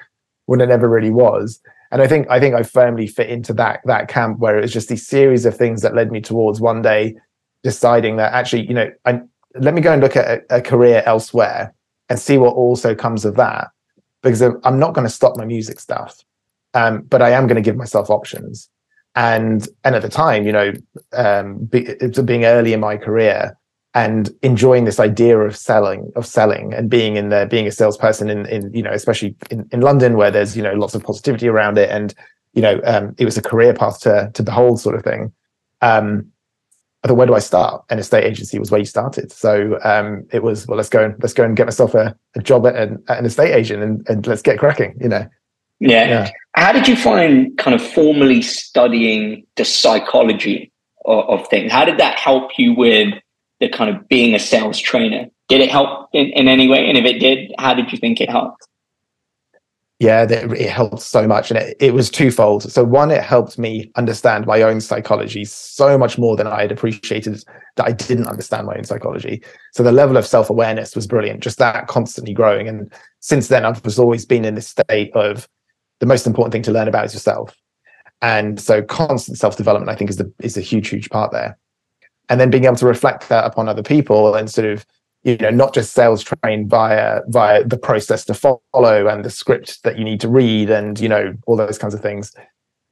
when 0.47 0.61
it 0.61 0.67
never 0.67 0.89
really 0.89 1.11
was. 1.11 1.61
And 1.93 2.03
I 2.03 2.07
think 2.09 2.29
I 2.29 2.41
think 2.41 2.55
I 2.55 2.63
firmly 2.63 3.07
fit 3.07 3.31
into 3.31 3.53
that 3.55 3.81
that 3.85 4.09
camp 4.09 4.39
where 4.39 4.59
it 4.59 4.63
was 4.63 4.73
just 4.73 4.89
these 4.89 5.07
series 5.07 5.45
of 5.47 5.57
things 5.57 5.83
that 5.83 5.95
led 5.95 6.11
me 6.11 6.21
towards 6.21 6.61
one 6.61 6.83
day 6.83 7.17
deciding 7.63 8.17
that 8.17 8.33
actually, 8.33 8.67
you 8.67 8.75
know, 8.75 8.91
I, 9.05 9.21
let 9.55 9.75
me 9.75 9.81
go 9.81 9.93
and 9.93 10.03
look 10.03 10.17
at 10.17 10.27
a, 10.51 10.57
a 10.57 10.63
career 10.63 11.03
elsewhere 11.07 11.75
and 12.09 12.19
see 12.19 12.39
what 12.39 12.55
also 12.55 12.95
comes 12.95 13.25
of 13.25 13.37
that. 13.37 13.69
Because 14.23 14.43
I'm 14.43 14.79
not 14.79 14.95
going 14.95 15.07
to 15.07 15.13
stop 15.13 15.37
my 15.37 15.45
music 15.45 15.79
stuff, 15.79 16.19
um, 16.75 17.03
but 17.03 17.23
I 17.23 17.31
am 17.31 17.47
going 17.47 17.57
to 17.57 17.63
give 17.63 17.77
myself 17.77 18.11
options. 18.11 18.69
And 19.15 19.69
and 19.85 19.95
at 19.95 20.03
the 20.03 20.09
time, 20.09 20.45
you 20.45 20.53
know, 20.53 20.73
um, 21.13 21.65
be, 21.67 21.95
being 22.25 22.45
early 22.45 22.73
in 22.73 22.81
my 22.81 22.97
career 22.97 23.57
and 23.97 24.29
enjoying 24.43 24.85
this 24.85 25.01
idea 25.01 25.39
of 25.39 25.57
selling, 25.57 26.13
of 26.17 26.27
selling, 26.27 26.75
and 26.75 26.91
being 26.91 27.17
in 27.17 27.31
there, 27.31 27.47
being 27.47 27.67
a 27.67 27.73
salesperson 27.73 28.29
in, 28.29 28.45
in 28.47 28.71
you 28.75 28.83
know, 28.83 28.93
especially 28.93 29.35
in, 29.51 29.67
in 29.73 29.81
London 29.81 30.19
where 30.19 30.31
there's 30.31 30.55
you 30.55 30.63
know 30.63 30.75
lots 30.75 30.95
of 30.95 31.03
positivity 31.03 31.49
around 31.49 31.79
it, 31.79 31.91
and 31.91 32.15
you 32.53 32.61
know, 32.61 32.79
um, 32.85 33.15
it 33.17 33.25
was 33.25 33.39
a 33.39 33.43
career 33.43 33.73
path 33.73 34.01
to 34.01 34.31
to 34.35 34.43
behold, 34.43 34.79
sort 34.81 34.97
of 34.97 35.03
thing. 35.03 35.33
Um, 35.81 36.31
I 37.03 37.09
thought, 37.09 37.17
where 37.17 37.27
do 37.27 37.35
I 37.35 37.39
start? 37.39 37.85
And 37.89 37.99
estate 37.99 38.25
agency 38.25 38.59
was 38.59 38.71
where 38.71 38.81
you 38.81 38.85
started. 38.85 39.33
So 39.33 39.79
um, 39.83 40.27
it 40.33 40.43
was, 40.43 40.67
well, 40.67 40.77
let's 40.77 40.89
go 40.89 41.05
and 41.05 41.15
let's 41.23 41.35
go 41.35 41.45
and 41.45 41.57
get 41.57 41.67
myself 41.67 41.95
a, 41.95 42.17
a 42.35 42.41
job 42.41 42.67
at 42.67 42.75
an, 42.75 43.03
at 43.09 43.19
an, 43.19 43.25
estate 43.25 43.55
agent 43.55 43.83
and, 43.83 44.09
and 44.09 44.27
let's 44.27 44.43
get 44.43 44.59
cracking, 44.59 44.97
you 45.01 45.09
know. 45.09 45.27
Yeah. 45.79 46.09
yeah. 46.09 46.31
How 46.55 46.73
did 46.73 46.89
you 46.89 46.97
find 46.97 47.57
kind 47.59 47.75
of 47.75 47.87
formally 47.87 48.43
studying 48.43 49.47
the 49.55 49.65
psychology 49.65 50.73
of, 51.05 51.29
of, 51.29 51.49
things? 51.49 51.71
How 51.71 51.85
did 51.85 51.99
that 51.99 52.19
help 52.19 52.59
you 52.59 52.75
with 52.75 53.15
the 53.61 53.69
kind 53.69 53.95
of 53.95 54.09
being 54.09 54.35
a 54.35 54.39
sales 54.39 54.79
trainer? 54.79 55.27
Did 55.49 55.61
it 55.61 55.71
help 55.71 56.09
in, 56.13 56.27
in 56.29 56.49
any 56.49 56.69
way? 56.69 56.89
And 56.89 56.99
if 56.99 57.05
it 57.05 57.19
did, 57.19 57.53
how 57.59 57.75
did 57.75 57.93
you 57.93 57.99
think 57.99 58.21
it 58.21 58.31
helped? 58.31 58.67
yeah 59.99 60.27
it 60.29 60.69
helped 60.69 61.01
so 61.01 61.27
much 61.27 61.51
and 61.51 61.59
it, 61.59 61.77
it 61.81 61.95
was 61.95 62.11
twofold 62.11 62.63
so 62.63 62.85
one 62.85 63.11
it 63.11 63.23
helped 63.23 63.59
me 63.59 63.91
understand 63.97 64.47
my 64.47 64.61
own 64.61 64.81
psychology 64.81 65.45
so 65.45 65.97
much 65.97 66.19
more 66.19 66.37
than 66.37 66.47
i 66.47 66.61
had 66.63 66.73
appreciated 66.73 67.43
that 67.77 67.87
i 67.87 67.93
didn't 67.93 68.27
understand 68.27 68.67
my 68.67 68.75
own 68.75 68.85
psychology 68.85 69.43
so 69.73 69.83
the 69.83 69.93
level 69.93 70.17
of 70.17 70.27
self-awareness 70.27 70.95
was 70.95 71.07
brilliant 71.07 71.43
just 71.43 71.59
that 71.59 71.87
constantly 71.87 72.35
growing 72.35 72.69
and 72.69 72.93
since 73.21 73.49
then 73.49 73.65
i've 73.65 73.99
always 73.99 74.27
been 74.27 74.45
in 74.45 74.55
this 74.55 74.69
state 74.69 75.11
of 75.15 75.49
the 76.01 76.07
most 76.07 76.27
important 76.27 76.53
thing 76.53 76.63
to 76.63 76.73
learn 76.73 76.89
about 76.89 77.07
is 77.07 77.15
yourself 77.15 77.57
and 78.21 78.61
so 78.61 78.83
constant 78.83 79.39
self-development 79.39 79.91
i 79.91 79.95
think 79.95 80.11
is 80.11 80.17
the 80.17 80.31
is 80.41 80.59
a 80.59 80.63
huge 80.63 80.89
huge 80.89 81.09
part 81.09 81.33
there 81.33 81.59
and 82.29 82.41
then 82.41 82.51
being 82.51 82.65
able 82.65 82.77
to 82.77 82.87
reflect 82.87 83.29
that 83.29 83.45
upon 83.45 83.69
other 83.69 83.83
people 83.83 84.35
and 84.35 84.51
sort 84.51 84.67
of 84.67 84.85
you 85.23 85.37
know 85.39 85.51
not 85.51 85.75
just 85.75 85.93
sales 85.93 86.23
trained 86.23 86.71
via 86.71 87.21
via 87.29 87.65
the 87.65 87.79
process 87.79 88.25
to 88.25 88.35
follow 88.35 89.09
and 89.09 89.25
the 89.25 89.31
script 89.31 89.83
that 89.83 89.99
you 89.99 90.05
need 90.05 90.21
to 90.21 90.29
read 90.29 90.71
and 90.71 91.01
you 91.01 91.09
know 91.09 91.35
all 91.47 91.57
those 91.57 91.79
kinds 91.79 91.95
of 91.95 92.01
things. 92.01 92.35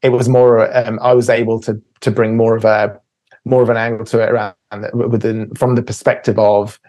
It 0.02 0.10
was 0.10 0.28
more 0.28 0.74
um, 0.76 0.98
i 1.00 1.14
was 1.14 1.30
able 1.30 1.60
to 1.60 1.80
to 2.00 2.10
bring 2.10 2.36
more 2.36 2.56
of 2.56 2.64
a 2.64 3.00
more 3.44 3.62
of 3.62 3.70
an 3.70 3.76
angle 3.76 4.04
to 4.06 4.20
it 4.20 4.30
around 4.30 4.54
within 4.92 5.54
from 5.54 5.74
the 5.74 5.82
perspective 5.82 6.38
of 6.38 6.80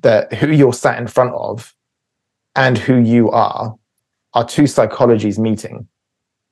the 0.00 0.28
who 0.38 0.50
you're 0.50 0.72
sat 0.72 0.98
in 0.98 1.06
front 1.06 1.34
of 1.34 1.74
and 2.54 2.78
who 2.78 2.96
you 2.96 3.30
are 3.30 3.76
are 4.34 4.46
two 4.46 4.62
psychologies 4.62 5.38
meeting. 5.38 5.86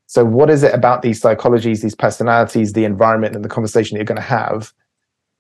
So 0.06 0.25
what 0.25 0.50
is 0.50 0.62
it 0.62 0.75
about 0.75 1.02
these 1.02 1.20
psychologies 1.20 1.82
these 1.82 1.94
personalities 1.94 2.73
the 2.73 2.85
environment 2.85 3.35
and 3.35 3.44
the 3.44 3.49
conversation 3.49 3.94
that 3.94 4.00
you're 4.00 4.06
going 4.06 4.16
to 4.16 4.23
have 4.23 4.73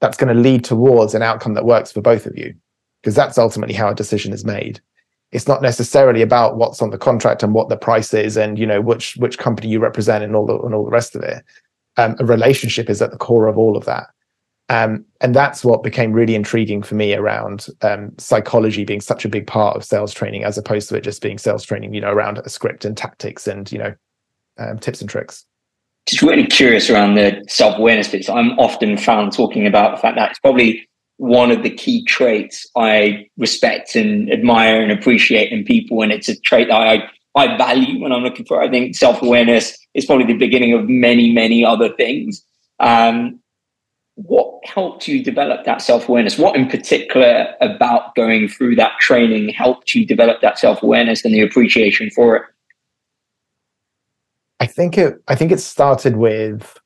that's 0.00 0.16
going 0.16 0.34
to 0.34 0.40
lead 0.40 0.64
towards 0.64 1.14
an 1.14 1.22
outcome 1.22 1.54
that 1.54 1.64
works 1.64 1.92
for 1.92 2.00
both 2.00 2.26
of 2.26 2.36
you 2.36 2.54
because 3.02 3.14
that's 3.14 3.38
ultimately 3.38 3.74
how 3.74 3.90
a 3.90 3.94
decision 3.94 4.32
is 4.32 4.44
made. 4.44 4.80
It's 5.32 5.46
not 5.46 5.62
necessarily 5.62 6.22
about 6.22 6.56
what's 6.56 6.82
on 6.82 6.90
the 6.90 6.98
contract 6.98 7.42
and 7.42 7.54
what 7.54 7.68
the 7.68 7.76
price 7.76 8.12
is 8.12 8.36
and 8.36 8.58
you 8.58 8.66
know 8.66 8.80
which 8.80 9.16
which 9.16 9.38
company 9.38 9.68
you 9.68 9.78
represent 9.78 10.24
and 10.24 10.34
all 10.34 10.46
the 10.46 10.58
and 10.60 10.74
all 10.74 10.84
the 10.84 10.90
rest 10.90 11.14
of 11.14 11.22
it. 11.22 11.44
Um, 11.96 12.16
a 12.18 12.24
relationship 12.24 12.90
is 12.90 13.00
at 13.02 13.10
the 13.10 13.18
core 13.18 13.46
of 13.46 13.58
all 13.58 13.76
of 13.76 13.84
that. 13.84 14.08
Um, 14.70 15.04
and 15.20 15.34
that's 15.34 15.64
what 15.64 15.82
became 15.82 16.12
really 16.12 16.36
intriguing 16.36 16.82
for 16.82 16.94
me 16.94 17.12
around 17.14 17.66
um, 17.82 18.12
psychology 18.18 18.84
being 18.84 19.00
such 19.00 19.24
a 19.24 19.28
big 19.28 19.48
part 19.48 19.76
of 19.76 19.84
sales 19.84 20.14
training 20.14 20.44
as 20.44 20.56
opposed 20.56 20.88
to 20.88 20.94
it 20.94 21.00
just 21.02 21.22
being 21.22 21.38
sales 21.38 21.64
training 21.64 21.92
you 21.92 22.00
know 22.00 22.12
around 22.12 22.38
a 22.38 22.48
script 22.48 22.84
and 22.84 22.96
tactics 22.96 23.48
and 23.48 23.72
you 23.72 23.78
know 23.78 23.92
um, 24.58 24.78
tips 24.78 25.00
and 25.00 25.10
tricks 25.10 25.44
just 26.06 26.22
really 26.22 26.46
curious 26.46 26.90
around 26.90 27.14
the 27.14 27.42
self-awareness 27.48 28.08
bits 28.08 28.28
i'm 28.28 28.58
often 28.58 28.96
found 28.96 29.32
talking 29.32 29.66
about 29.66 29.94
the 29.94 30.00
fact 30.00 30.16
that 30.16 30.30
it's 30.30 30.40
probably 30.40 30.86
one 31.20 31.50
of 31.50 31.62
the 31.62 31.68
key 31.68 32.02
traits 32.06 32.66
I 32.76 33.28
respect 33.36 33.94
and 33.94 34.32
admire 34.32 34.80
and 34.80 34.90
appreciate 34.90 35.52
in 35.52 35.64
people. 35.64 36.00
And 36.00 36.10
it's 36.10 36.30
a 36.30 36.40
trait 36.40 36.68
that 36.68 36.80
I, 36.80 37.10
I 37.34 37.58
value 37.58 38.00
when 38.00 38.10
I'm 38.10 38.22
looking 38.22 38.46
for. 38.46 38.62
I 38.62 38.70
think 38.70 38.96
self 38.96 39.20
awareness 39.20 39.76
is 39.92 40.06
probably 40.06 40.24
the 40.24 40.38
beginning 40.38 40.72
of 40.72 40.88
many, 40.88 41.30
many 41.30 41.62
other 41.62 41.90
things. 41.90 42.42
Um, 42.78 43.38
what 44.14 44.64
helped 44.64 45.08
you 45.08 45.22
develop 45.22 45.66
that 45.66 45.82
self 45.82 46.08
awareness? 46.08 46.38
What 46.38 46.56
in 46.56 46.70
particular 46.70 47.52
about 47.60 48.14
going 48.14 48.48
through 48.48 48.76
that 48.76 48.98
training 48.98 49.50
helped 49.50 49.94
you 49.94 50.06
develop 50.06 50.40
that 50.40 50.58
self 50.58 50.82
awareness 50.82 51.22
and 51.22 51.34
the 51.34 51.42
appreciation 51.42 52.08
for 52.08 52.36
it? 52.36 52.42
I 54.60 54.66
think 54.66 54.98
it. 54.98 55.16
I 55.26 55.34
think 55.34 55.50
it 55.52 55.60
started 55.60 56.16
with 56.16 56.78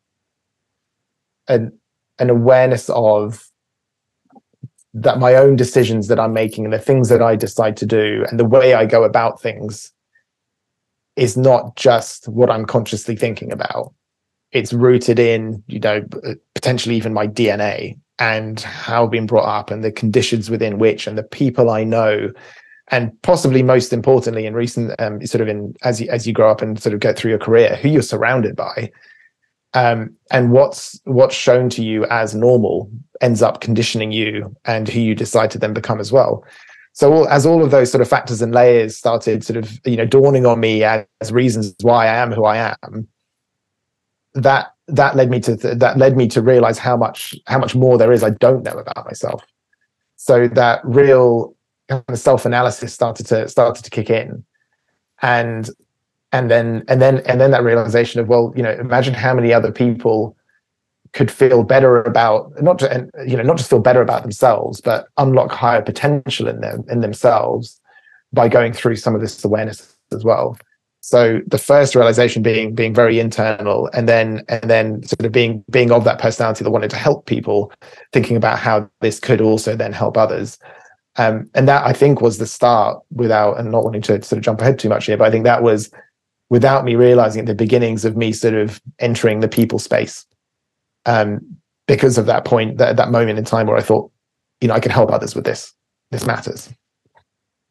an 1.48 1.78
an 2.18 2.30
awareness 2.30 2.88
of 2.90 3.50
that 4.94 5.18
my 5.18 5.34
own 5.34 5.56
decisions 5.56 6.06
that 6.06 6.20
I'm 6.20 6.32
making 6.32 6.64
and 6.64 6.72
the 6.72 6.78
things 6.78 7.08
that 7.08 7.20
I 7.20 7.34
decide 7.34 7.76
to 7.78 7.86
do 7.86 8.24
and 8.30 8.38
the 8.38 8.44
way 8.44 8.74
I 8.74 8.86
go 8.86 9.02
about 9.02 9.42
things 9.42 9.92
is 11.16 11.36
not 11.36 11.74
just 11.74 12.28
what 12.28 12.48
I'm 12.48 12.64
consciously 12.64 13.16
thinking 13.16 13.52
about. 13.52 13.92
It's 14.52 14.72
rooted 14.72 15.18
in, 15.18 15.62
you 15.66 15.80
know, 15.80 16.04
uh, 16.24 16.34
potentially 16.54 16.94
even 16.94 17.12
my 17.12 17.26
DNA 17.26 17.98
and 18.20 18.60
how 18.60 19.04
I've 19.04 19.10
been 19.10 19.26
brought 19.26 19.48
up 19.48 19.72
and 19.72 19.82
the 19.82 19.90
conditions 19.90 20.48
within 20.48 20.78
which 20.78 21.08
and 21.08 21.18
the 21.18 21.24
people 21.24 21.70
I 21.70 21.82
know. 21.82 22.30
And 22.88 23.20
possibly 23.22 23.62
most 23.62 23.92
importantly, 23.92 24.46
in 24.46 24.54
recent, 24.54 24.94
um, 25.00 25.24
sort 25.26 25.40
of 25.40 25.48
in 25.48 25.74
as 25.82 26.00
you 26.00 26.08
as 26.10 26.26
you 26.26 26.32
grow 26.32 26.50
up 26.50 26.60
and 26.60 26.80
sort 26.80 26.92
of 26.92 27.00
go 27.00 27.12
through 27.12 27.30
your 27.30 27.38
career, 27.38 27.76
who 27.76 27.88
you're 27.88 28.02
surrounded 28.02 28.56
by, 28.56 28.90
um, 29.72 30.14
and 30.30 30.52
what's 30.52 31.00
what's 31.04 31.34
shown 31.34 31.70
to 31.70 31.82
you 31.82 32.04
as 32.06 32.34
normal 32.34 32.90
ends 33.20 33.40
up 33.40 33.60
conditioning 33.62 34.12
you 34.12 34.54
and 34.66 34.88
who 34.88 35.00
you 35.00 35.14
decide 35.14 35.50
to 35.52 35.58
then 35.58 35.72
become 35.72 35.98
as 35.98 36.12
well. 36.12 36.44
So 36.92 37.12
all, 37.12 37.28
as 37.28 37.44
all 37.44 37.64
of 37.64 37.72
those 37.72 37.90
sort 37.90 38.02
of 38.02 38.08
factors 38.08 38.40
and 38.40 38.54
layers 38.54 38.96
started 38.96 39.44
sort 39.44 39.56
of 39.56 39.80
you 39.84 39.96
know 39.96 40.06
dawning 40.06 40.46
on 40.46 40.60
me 40.60 40.84
as, 40.84 41.06
as 41.20 41.32
reasons 41.32 41.74
why 41.80 42.06
i 42.06 42.14
am 42.14 42.30
who 42.32 42.44
i 42.44 42.76
am 42.84 43.08
that 44.34 44.72
that 44.88 45.16
led 45.16 45.30
me 45.30 45.40
to 45.40 45.56
th- 45.56 45.78
that 45.78 45.96
led 45.96 46.16
me 46.16 46.28
to 46.28 46.42
realize 46.42 46.78
how 46.78 46.96
much 46.96 47.34
how 47.46 47.58
much 47.58 47.74
more 47.74 47.98
there 47.98 48.12
is 48.12 48.22
i 48.22 48.30
don't 48.30 48.62
know 48.64 48.78
about 48.78 49.06
myself. 49.06 49.42
So 50.16 50.48
that 50.48 50.80
real 50.84 51.54
kind 51.88 52.04
of 52.08 52.18
self-analysis 52.18 52.92
started 52.92 53.26
to 53.26 53.48
started 53.48 53.84
to 53.84 53.90
kick 53.90 54.10
in. 54.10 54.44
And 55.22 55.68
and 56.32 56.50
then 56.50 56.84
and 56.88 57.00
then 57.00 57.18
and 57.26 57.40
then 57.40 57.52
that 57.52 57.62
realization 57.62 58.20
of 58.20 58.28
well 58.28 58.52
you 58.56 58.62
know 58.62 58.72
imagine 58.72 59.14
how 59.14 59.32
many 59.32 59.52
other 59.52 59.70
people 59.70 60.36
could 61.12 61.30
feel 61.30 61.62
better 61.62 62.02
about 62.02 62.50
not 62.60 62.80
to, 62.80 62.92
and 62.92 63.10
you 63.24 63.36
know 63.36 63.44
not 63.44 63.56
just 63.56 63.70
feel 63.70 63.78
better 63.78 64.02
about 64.02 64.22
themselves 64.22 64.80
but 64.80 65.06
unlock 65.16 65.52
higher 65.52 65.80
potential 65.80 66.48
in 66.48 66.60
them 66.60 66.84
in 66.88 67.00
themselves 67.00 67.80
by 68.32 68.48
going 68.48 68.72
through 68.72 68.96
some 68.96 69.14
of 69.14 69.20
this 69.20 69.44
awareness 69.44 69.96
as 70.12 70.24
well. 70.24 70.58
So 71.00 71.40
the 71.46 71.58
first 71.58 71.94
realization 71.94 72.42
being 72.42 72.74
being 72.74 72.94
very 72.94 73.20
internal 73.20 73.88
and 73.92 74.08
then 74.08 74.42
and 74.48 74.68
then 74.68 75.02
sort 75.04 75.24
of 75.24 75.30
being 75.30 75.62
being 75.70 75.92
of 75.92 76.02
that 76.04 76.18
personality 76.18 76.64
that 76.64 76.70
wanted 76.70 76.90
to 76.90 76.96
help 76.96 77.26
people 77.26 77.72
thinking 78.12 78.36
about 78.36 78.58
how 78.58 78.90
this 79.02 79.20
could 79.20 79.40
also 79.40 79.76
then 79.76 79.92
help 79.92 80.16
others 80.16 80.58
um, 81.16 81.48
and 81.54 81.68
that 81.68 81.84
i 81.86 81.92
think 81.92 82.20
was 82.20 82.38
the 82.38 82.46
start 82.46 83.02
without 83.10 83.58
and 83.58 83.70
not 83.70 83.84
wanting 83.84 84.02
to 84.02 84.22
sort 84.22 84.38
of 84.38 84.44
jump 84.44 84.60
ahead 84.60 84.78
too 84.78 84.88
much 84.88 85.06
here 85.06 85.16
but 85.16 85.26
i 85.26 85.30
think 85.30 85.44
that 85.44 85.62
was 85.62 85.90
without 86.50 86.84
me 86.84 86.94
realizing 86.94 87.40
at 87.40 87.46
the 87.46 87.54
beginnings 87.54 88.04
of 88.04 88.16
me 88.16 88.32
sort 88.32 88.54
of 88.54 88.80
entering 88.98 89.40
the 89.40 89.48
people 89.48 89.78
space. 89.78 90.24
Um, 91.06 91.40
because 91.86 92.16
of 92.16 92.26
that 92.26 92.46
point 92.46 92.78
that 92.78 92.96
that 92.96 93.10
moment 93.10 93.38
in 93.38 93.44
time 93.44 93.66
where 93.66 93.76
i 93.76 93.82
thought 93.82 94.10
you 94.62 94.68
know 94.68 94.72
i 94.72 94.80
can 94.80 94.90
help 94.90 95.10
others 95.10 95.34
with 95.34 95.44
this. 95.44 95.72
This 96.10 96.24
matters. 96.24 96.70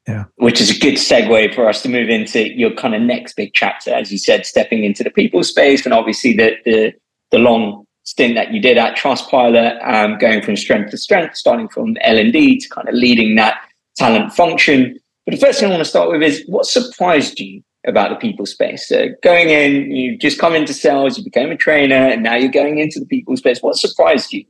Yeah. 0.08 0.26
Which 0.36 0.60
is 0.60 0.70
a 0.70 0.80
good 0.80 0.96
segue 0.96 1.56
for 1.56 1.68
us 1.68 1.82
to 1.84 1.90
move 1.90 2.10
into 2.10 2.54
your 2.56 2.72
kind 2.72 2.94
of 2.94 3.02
next 3.02 3.36
big 3.36 3.54
chapter 3.54 3.92
as 3.92 4.12
you 4.12 4.18
said 4.18 4.46
stepping 4.46 4.84
into 4.84 5.04
the 5.04 5.10
people 5.10 5.44
space 5.44 5.86
and 5.86 5.94
obviously 5.94 6.34
the 6.34 6.52
the, 6.66 6.94
the 7.32 7.40
long 7.40 7.83
stint 8.04 8.36
that 8.36 8.54
you 8.54 8.62
did 8.62 8.78
at 8.78 8.98
trustpilot 8.98 9.86
um, 9.88 10.18
going 10.18 10.42
from 10.42 10.56
strength 10.56 10.92
to 10.92 10.98
strength 10.98 11.36
starting 11.36 11.70
from 11.70 11.96
l&d 12.02 12.60
to 12.60 12.70
kind 12.70 12.88
of 12.88 12.96
leading 12.96 13.36
that 13.36 13.56
talent 13.96 14.32
function 14.34 14.98
but 15.26 15.34
the 15.34 15.40
first 15.40 15.60
thing 15.60 15.68
i 15.68 15.72
want 15.72 15.84
to 15.84 15.90
start 15.90 16.10
with 16.10 16.22
is 16.22 16.44
what 16.48 16.66
surprised 16.66 17.40
you 17.40 17.64
about 17.86 18.10
the 18.10 18.16
people 18.16 18.46
space. 18.46 18.88
So 18.88 19.10
going 19.22 19.50
in, 19.50 19.92
you 19.92 20.18
just 20.18 20.40
come 20.40 20.54
into 20.54 20.74
sales, 20.74 21.18
you 21.18 21.24
became 21.24 21.52
a 21.52 21.58
trainer, 21.58 21.96
and 21.96 22.24
now 22.24 22.36
you're 22.36 22.52
going 22.52 22.80
into 22.80 23.00
the 23.00 23.06
people 23.06 23.36
space. 23.38 23.62
What 23.62 23.76
surprised 23.76 24.32
you? 24.32 24.46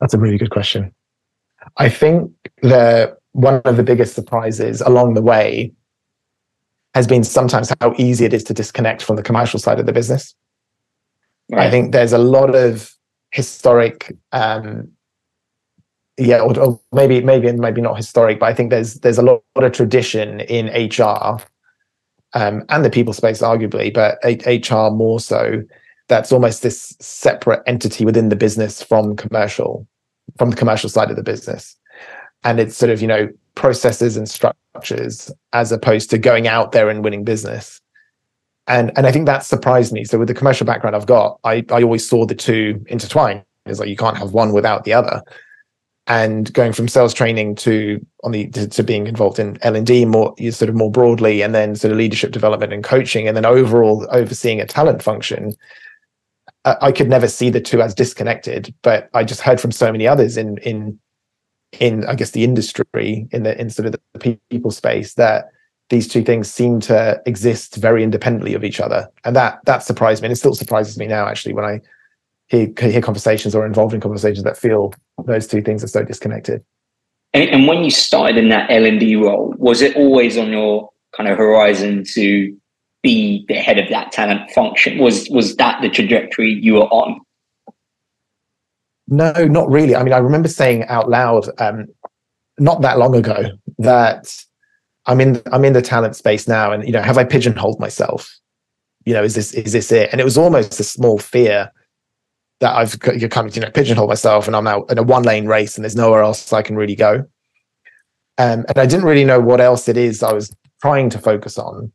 That's 0.00 0.14
a 0.14 0.18
really 0.18 0.38
good 0.38 0.50
question. 0.50 0.92
I 1.76 1.88
think 1.88 2.30
the 2.60 3.16
one 3.32 3.62
of 3.64 3.76
the 3.76 3.82
biggest 3.82 4.14
surprises 4.14 4.80
along 4.82 5.14
the 5.14 5.22
way 5.22 5.72
has 6.94 7.06
been 7.06 7.24
sometimes 7.24 7.72
how 7.80 7.94
easy 7.96 8.26
it 8.26 8.34
is 8.34 8.44
to 8.44 8.52
disconnect 8.52 9.02
from 9.02 9.16
the 9.16 9.22
commercial 9.22 9.58
side 9.58 9.80
of 9.80 9.86
the 9.86 9.92
business. 9.92 10.34
Right. 11.52 11.66
I 11.66 11.70
think 11.70 11.92
there's 11.92 12.12
a 12.12 12.18
lot 12.18 12.54
of 12.54 12.94
historic 13.30 14.16
um, 14.32 14.90
yeah, 16.18 16.40
or, 16.40 16.58
or, 16.58 16.80
maybe 16.92 17.20
maybe 17.22 17.50
maybe 17.52 17.80
not 17.80 17.96
historic, 17.96 18.38
but 18.38 18.46
I 18.46 18.54
think 18.54 18.70
there's 18.70 18.94
there's 19.00 19.18
a 19.18 19.22
lot, 19.22 19.42
lot 19.56 19.64
of 19.64 19.72
tradition 19.72 20.40
in 20.40 20.66
HR 20.66 21.38
um, 22.34 22.64
and 22.68 22.84
the 22.84 22.90
people 22.90 23.12
space, 23.12 23.40
arguably, 23.40 23.92
but 23.92 24.18
HR 24.24 24.94
more 24.94 25.20
so. 25.20 25.62
That's 26.08 26.32
almost 26.32 26.62
this 26.62 26.94
separate 27.00 27.62
entity 27.66 28.04
within 28.04 28.28
the 28.28 28.36
business 28.36 28.82
from 28.82 29.16
commercial, 29.16 29.86
from 30.36 30.50
the 30.50 30.56
commercial 30.56 30.90
side 30.90 31.10
of 31.10 31.16
the 31.16 31.22
business, 31.22 31.76
and 32.44 32.60
it's 32.60 32.76
sort 32.76 32.90
of 32.90 33.00
you 33.00 33.08
know 33.08 33.28
processes 33.54 34.16
and 34.16 34.28
structures 34.28 35.30
as 35.52 35.72
opposed 35.72 36.10
to 36.10 36.18
going 36.18 36.46
out 36.46 36.72
there 36.72 36.90
and 36.90 37.04
winning 37.04 37.24
business. 37.24 37.80
And 38.66 38.92
and 38.96 39.06
I 39.06 39.12
think 39.12 39.26
that 39.26 39.44
surprised 39.44 39.92
me. 39.92 40.04
So 40.04 40.18
with 40.18 40.28
the 40.28 40.34
commercial 40.34 40.66
background 40.66 40.96
I've 40.96 41.06
got, 41.06 41.38
I 41.44 41.64
I 41.70 41.82
always 41.82 42.08
saw 42.08 42.26
the 42.26 42.34
two 42.34 42.84
intertwined. 42.88 43.44
It's 43.66 43.78
like 43.78 43.88
you 43.88 43.96
can't 43.96 44.18
have 44.18 44.32
one 44.32 44.52
without 44.52 44.84
the 44.84 44.92
other 44.92 45.22
and 46.06 46.52
going 46.52 46.72
from 46.72 46.88
sales 46.88 47.14
training 47.14 47.54
to 47.54 48.04
on 48.24 48.32
the 48.32 48.48
to, 48.48 48.66
to 48.68 48.82
being 48.82 49.06
involved 49.06 49.38
in 49.38 49.56
L 49.62 49.76
and 49.76 49.86
D 49.86 50.04
more 50.04 50.34
sort 50.50 50.68
of 50.68 50.74
more 50.74 50.90
broadly, 50.90 51.42
and 51.42 51.54
then 51.54 51.76
sort 51.76 51.92
of 51.92 51.98
leadership 51.98 52.32
development 52.32 52.72
and 52.72 52.82
coaching, 52.82 53.28
and 53.28 53.36
then 53.36 53.46
overall 53.46 54.06
overseeing 54.10 54.60
a 54.60 54.66
talent 54.66 55.02
function. 55.02 55.54
I 56.64 56.92
could 56.92 57.08
never 57.08 57.26
see 57.26 57.50
the 57.50 57.60
two 57.60 57.82
as 57.82 57.92
disconnected, 57.92 58.72
but 58.82 59.10
I 59.14 59.24
just 59.24 59.40
heard 59.40 59.60
from 59.60 59.72
so 59.72 59.90
many 59.90 60.06
others 60.06 60.36
in 60.36 60.58
in 60.58 60.98
in 61.80 62.04
I 62.06 62.14
guess 62.14 62.32
the 62.32 62.44
industry 62.44 63.28
in 63.30 63.42
the 63.44 63.60
in 63.60 63.70
sort 63.70 63.86
of 63.86 63.92
the 63.92 64.38
people 64.50 64.70
space 64.70 65.14
that 65.14 65.46
these 65.92 66.08
two 66.08 66.22
things 66.22 66.50
seem 66.50 66.80
to 66.80 67.20
exist 67.26 67.76
very 67.76 68.02
independently 68.02 68.54
of 68.54 68.64
each 68.64 68.80
other, 68.80 69.06
and 69.24 69.36
that 69.36 69.60
that 69.66 69.82
surprised 69.82 70.22
me, 70.22 70.26
and 70.26 70.32
it 70.32 70.36
still 70.36 70.54
surprises 70.54 70.96
me 70.98 71.06
now 71.06 71.28
actually 71.28 71.52
when 71.52 71.66
I 71.66 71.80
hear, 72.46 72.72
hear 72.80 73.02
conversations 73.02 73.54
or 73.54 73.66
involved 73.66 73.92
in 73.92 74.00
conversations 74.00 74.42
that 74.44 74.56
feel 74.56 74.94
those 75.26 75.46
two 75.46 75.60
things 75.60 75.84
are 75.84 75.88
so 75.88 76.02
disconnected. 76.02 76.64
And, 77.34 77.50
and 77.50 77.66
when 77.66 77.84
you 77.84 77.90
started 77.90 78.38
in 78.38 78.48
that 78.48 78.70
L 78.70 78.86
and 78.86 78.98
D 78.98 79.16
role, 79.16 79.54
was 79.58 79.82
it 79.82 79.94
always 79.94 80.38
on 80.38 80.50
your 80.50 80.88
kind 81.14 81.28
of 81.28 81.36
horizon 81.36 82.04
to 82.14 82.56
be 83.02 83.44
the 83.48 83.54
head 83.54 83.78
of 83.78 83.90
that 83.90 84.12
talent 84.12 84.50
function? 84.50 84.96
Was 84.96 85.28
was 85.28 85.56
that 85.56 85.82
the 85.82 85.90
trajectory 85.90 86.52
you 86.54 86.74
were 86.74 86.88
on? 86.88 87.20
No, 89.08 89.30
not 89.44 89.68
really. 89.68 89.94
I 89.94 90.02
mean, 90.02 90.14
I 90.14 90.18
remember 90.18 90.48
saying 90.48 90.84
out 90.84 91.10
loud 91.10 91.48
um, 91.58 91.84
not 92.58 92.80
that 92.80 92.98
long 92.98 93.14
ago 93.14 93.50
that 93.78 94.34
I'm 95.06 95.20
in 95.20 95.42
I'm 95.52 95.64
in 95.64 95.72
the 95.72 95.82
talent 95.82 96.16
space 96.16 96.46
now, 96.46 96.72
and 96.72 96.84
you 96.84 96.92
know, 96.92 97.02
have 97.02 97.18
I 97.18 97.24
pigeonholed 97.24 97.80
myself? 97.80 98.38
You 99.04 99.14
know, 99.14 99.22
is 99.22 99.34
this 99.34 99.52
is 99.52 99.72
this 99.72 99.90
it? 99.90 100.10
And 100.12 100.20
it 100.20 100.24
was 100.24 100.38
almost 100.38 100.78
a 100.78 100.84
small 100.84 101.18
fear 101.18 101.70
that 102.60 102.76
I've 102.76 102.94
you 103.20 103.28
kind 103.28 103.48
of 103.48 103.56
you 103.56 103.62
know 103.62 103.70
pigeonholed 103.70 104.08
myself 104.08 104.46
and 104.46 104.54
I'm 104.54 104.64
now 104.64 104.84
in 104.84 104.96
a 104.96 105.02
one 105.02 105.24
lane 105.24 105.46
race 105.46 105.76
and 105.76 105.84
there's 105.84 105.96
nowhere 105.96 106.22
else 106.22 106.52
I 106.52 106.62
can 106.62 106.76
really 106.76 106.94
go. 106.94 107.26
Um, 108.38 108.64
and 108.68 108.78
I 108.78 108.86
didn't 108.86 109.04
really 109.04 109.24
know 109.24 109.40
what 109.40 109.60
else 109.60 109.88
it 109.88 109.96
is 109.96 110.22
I 110.22 110.32
was 110.32 110.54
trying 110.80 111.10
to 111.10 111.18
focus 111.18 111.58
on, 111.58 111.92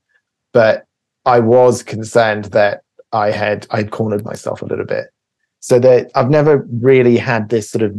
but 0.54 0.86
I 1.26 1.40
was 1.40 1.84
concerned 1.84 2.46
that 2.46 2.82
I 3.14 3.32
had 3.32 3.66
I'd 3.72 3.92
cornered 3.92 4.26
myself 4.26 4.62
a 4.62 4.66
little 4.66 4.86
bit. 4.86 5.08
So 5.62 5.80
that 5.80 6.12
I've 6.16 6.30
never 6.30 6.68
really 6.70 7.18
had 7.18 7.50
this 7.50 7.70
sort 7.70 7.84
of 7.84 7.96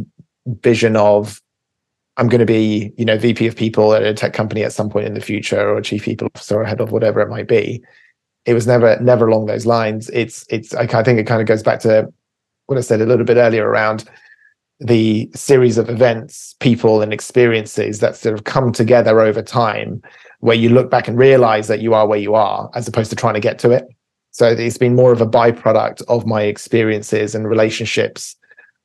vision 0.63 0.95
of 0.95 1.41
I'm 2.19 2.27
going 2.27 2.39
to 2.39 2.45
be, 2.45 2.91
you 2.97 3.05
know, 3.05 3.17
VP 3.17 3.47
of 3.47 3.55
people 3.55 3.93
at 3.93 4.03
a 4.03 4.13
tech 4.13 4.33
company 4.33 4.63
at 4.63 4.73
some 4.73 4.89
point 4.89 5.07
in 5.07 5.13
the 5.13 5.21
future, 5.21 5.73
or 5.73 5.79
chief 5.81 6.03
people 6.03 6.27
officer, 6.35 6.61
or 6.61 6.65
head 6.65 6.81
of 6.81 6.91
whatever 6.91 7.21
it 7.21 7.29
might 7.29 7.47
be. 7.47 7.81
It 8.45 8.53
was 8.53 8.67
never, 8.67 8.99
never 8.99 9.27
along 9.27 9.45
those 9.45 9.65
lines. 9.65 10.09
It's, 10.09 10.45
it's. 10.49 10.73
I 10.75 10.85
think 11.01 11.17
it 11.17 11.27
kind 11.27 11.41
of 11.41 11.47
goes 11.47 11.63
back 11.63 11.79
to 11.81 12.11
what 12.65 12.77
I 12.77 12.81
said 12.81 12.99
a 12.99 13.05
little 13.05 13.25
bit 13.25 13.37
earlier 13.37 13.67
around 13.67 14.03
the 14.81 15.29
series 15.33 15.77
of 15.77 15.89
events, 15.89 16.55
people, 16.59 17.01
and 17.01 17.13
experiences 17.13 17.99
that 17.99 18.17
sort 18.17 18.35
of 18.35 18.43
come 18.43 18.73
together 18.73 19.21
over 19.21 19.41
time, 19.41 20.01
where 20.41 20.57
you 20.57 20.69
look 20.69 20.89
back 20.91 21.07
and 21.07 21.17
realize 21.17 21.69
that 21.69 21.81
you 21.81 21.93
are 21.93 22.05
where 22.05 22.19
you 22.19 22.35
are, 22.35 22.69
as 22.75 22.85
opposed 22.85 23.09
to 23.11 23.15
trying 23.15 23.35
to 23.35 23.39
get 23.39 23.59
to 23.59 23.71
it. 23.71 23.87
So 24.31 24.47
it's 24.47 24.77
been 24.77 24.95
more 24.95 25.13
of 25.13 25.21
a 25.21 25.25
byproduct 25.25 26.01
of 26.09 26.25
my 26.25 26.43
experiences 26.43 27.33
and 27.33 27.47
relationships 27.47 28.35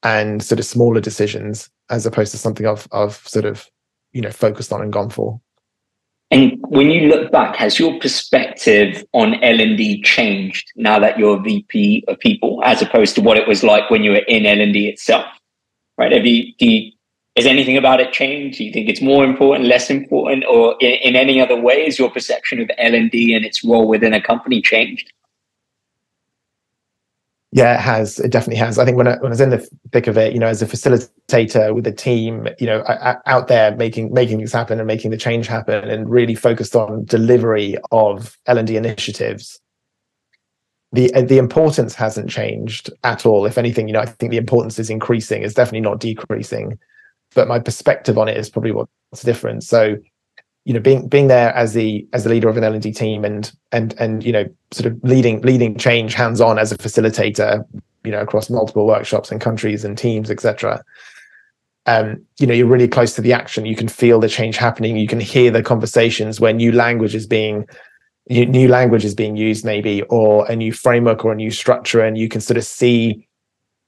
and 0.04 0.40
sort 0.40 0.60
of 0.60 0.66
smaller 0.66 1.00
decisions 1.00 1.68
as 1.90 2.06
opposed 2.06 2.32
to 2.32 2.38
something 2.38 2.66
I've 2.66 2.86
I've 2.92 3.16
sort 3.16 3.44
of 3.44 3.68
you 4.12 4.20
know 4.20 4.30
focused 4.30 4.72
on 4.72 4.82
and 4.82 4.92
gone 4.92 5.10
for. 5.10 5.40
And 6.30 6.58
when 6.68 6.90
you 6.90 7.08
look 7.08 7.30
back, 7.30 7.54
has 7.56 7.78
your 7.78 7.98
perspective 8.00 9.04
on 9.12 9.34
L 9.44 9.60
and 9.60 9.76
D 9.76 10.02
changed 10.02 10.72
now 10.74 10.98
that 10.98 11.18
you're 11.18 11.40
VP 11.40 12.04
of 12.08 12.18
people, 12.18 12.60
as 12.64 12.82
opposed 12.82 13.14
to 13.14 13.20
what 13.20 13.36
it 13.36 13.46
was 13.46 13.62
like 13.62 13.88
when 13.90 14.02
you 14.02 14.12
were 14.12 14.24
in 14.26 14.46
L 14.46 14.60
and 14.60 14.72
D 14.72 14.88
itself? 14.88 15.26
Right? 15.96 16.10
Have 16.10 16.26
you, 16.26 16.52
do 16.58 16.66
you, 16.66 16.92
anything 17.36 17.76
about 17.76 18.00
it 18.00 18.12
changed? 18.12 18.58
Do 18.58 18.64
you 18.64 18.72
think 18.72 18.88
it's 18.88 19.00
more 19.00 19.24
important, 19.24 19.68
less 19.68 19.90
important, 19.90 20.44
or 20.50 20.76
in, 20.80 20.94
in 20.94 21.14
any 21.14 21.40
other 21.40 21.60
ways, 21.60 22.00
your 22.00 22.10
perception 22.10 22.60
of 22.60 22.68
L 22.78 22.94
and 22.94 23.12
D 23.12 23.32
and 23.34 23.44
its 23.44 23.62
role 23.62 23.86
within 23.86 24.12
a 24.12 24.20
company 24.20 24.60
changed? 24.60 25.12
Yeah, 27.54 27.74
it 27.74 27.80
has. 27.80 28.18
It 28.18 28.32
definitely 28.32 28.56
has. 28.56 28.80
I 28.80 28.84
think 28.84 28.96
when 28.96 29.06
I, 29.06 29.12
when 29.18 29.26
I 29.26 29.28
was 29.28 29.40
in 29.40 29.50
the 29.50 29.64
thick 29.92 30.08
of 30.08 30.18
it, 30.18 30.32
you 30.32 30.40
know, 30.40 30.48
as 30.48 30.60
a 30.60 30.66
facilitator 30.66 31.72
with 31.72 31.86
a 31.86 31.92
team, 31.92 32.48
you 32.58 32.66
know, 32.66 32.82
out 33.26 33.46
there 33.46 33.76
making 33.76 34.12
making 34.12 34.38
things 34.38 34.52
happen 34.52 34.80
and 34.80 34.88
making 34.88 35.12
the 35.12 35.16
change 35.16 35.46
happen, 35.46 35.88
and 35.88 36.10
really 36.10 36.34
focused 36.34 36.74
on 36.74 37.04
delivery 37.04 37.76
of 37.92 38.36
L 38.46 38.58
and 38.58 38.66
D 38.66 38.76
initiatives. 38.76 39.60
The 40.90 41.12
the 41.22 41.38
importance 41.38 41.94
hasn't 41.94 42.28
changed 42.28 42.90
at 43.04 43.24
all. 43.24 43.46
If 43.46 43.56
anything, 43.56 43.86
you 43.86 43.92
know, 43.92 44.00
I 44.00 44.06
think 44.06 44.32
the 44.32 44.36
importance 44.36 44.80
is 44.80 44.90
increasing. 44.90 45.44
It's 45.44 45.54
definitely 45.54 45.88
not 45.88 46.00
decreasing, 46.00 46.76
but 47.36 47.46
my 47.46 47.60
perspective 47.60 48.18
on 48.18 48.26
it 48.26 48.36
is 48.36 48.50
probably 48.50 48.72
what's 48.72 49.22
different. 49.22 49.62
So 49.62 49.94
you 50.64 50.72
know 50.72 50.80
being 50.80 51.08
being 51.08 51.28
there 51.28 51.54
as 51.54 51.74
the 51.74 52.06
as 52.12 52.24
the 52.24 52.30
leader 52.30 52.48
of 52.48 52.56
an 52.56 52.64
L&D 52.64 52.92
team 52.92 53.24
and 53.24 53.52
and 53.72 53.94
and 53.98 54.24
you 54.24 54.32
know 54.32 54.44
sort 54.70 54.86
of 54.86 55.02
leading 55.02 55.40
leading 55.42 55.76
change 55.76 56.14
hands 56.14 56.40
on 56.40 56.58
as 56.58 56.72
a 56.72 56.78
facilitator 56.78 57.66
you 58.02 58.10
know 58.10 58.20
across 58.20 58.50
multiple 58.50 58.86
workshops 58.86 59.30
and 59.30 59.40
countries 59.40 59.84
and 59.84 59.98
teams 59.98 60.30
etc 60.30 60.82
um 61.86 62.24
you 62.38 62.46
know 62.46 62.54
you're 62.54 62.66
really 62.66 62.88
close 62.88 63.14
to 63.14 63.20
the 63.20 63.32
action. 63.32 63.66
You 63.66 63.76
can 63.76 63.88
feel 63.88 64.20
the 64.20 64.28
change 64.28 64.56
happening. 64.56 64.96
You 64.96 65.08
can 65.08 65.20
hear 65.20 65.50
the 65.50 65.62
conversations 65.62 66.40
where 66.40 66.52
new 66.52 66.72
language 66.72 67.14
is 67.14 67.26
being 67.26 67.66
new 68.30 68.68
language 68.68 69.04
is 69.04 69.14
being 69.14 69.36
used 69.36 69.66
maybe 69.66 70.00
or 70.04 70.50
a 70.50 70.56
new 70.56 70.72
framework 70.72 71.26
or 71.26 71.32
a 71.32 71.36
new 71.36 71.50
structure 71.50 72.00
and 72.00 72.16
you 72.16 72.26
can 72.26 72.40
sort 72.40 72.56
of 72.56 72.64
see 72.64 73.28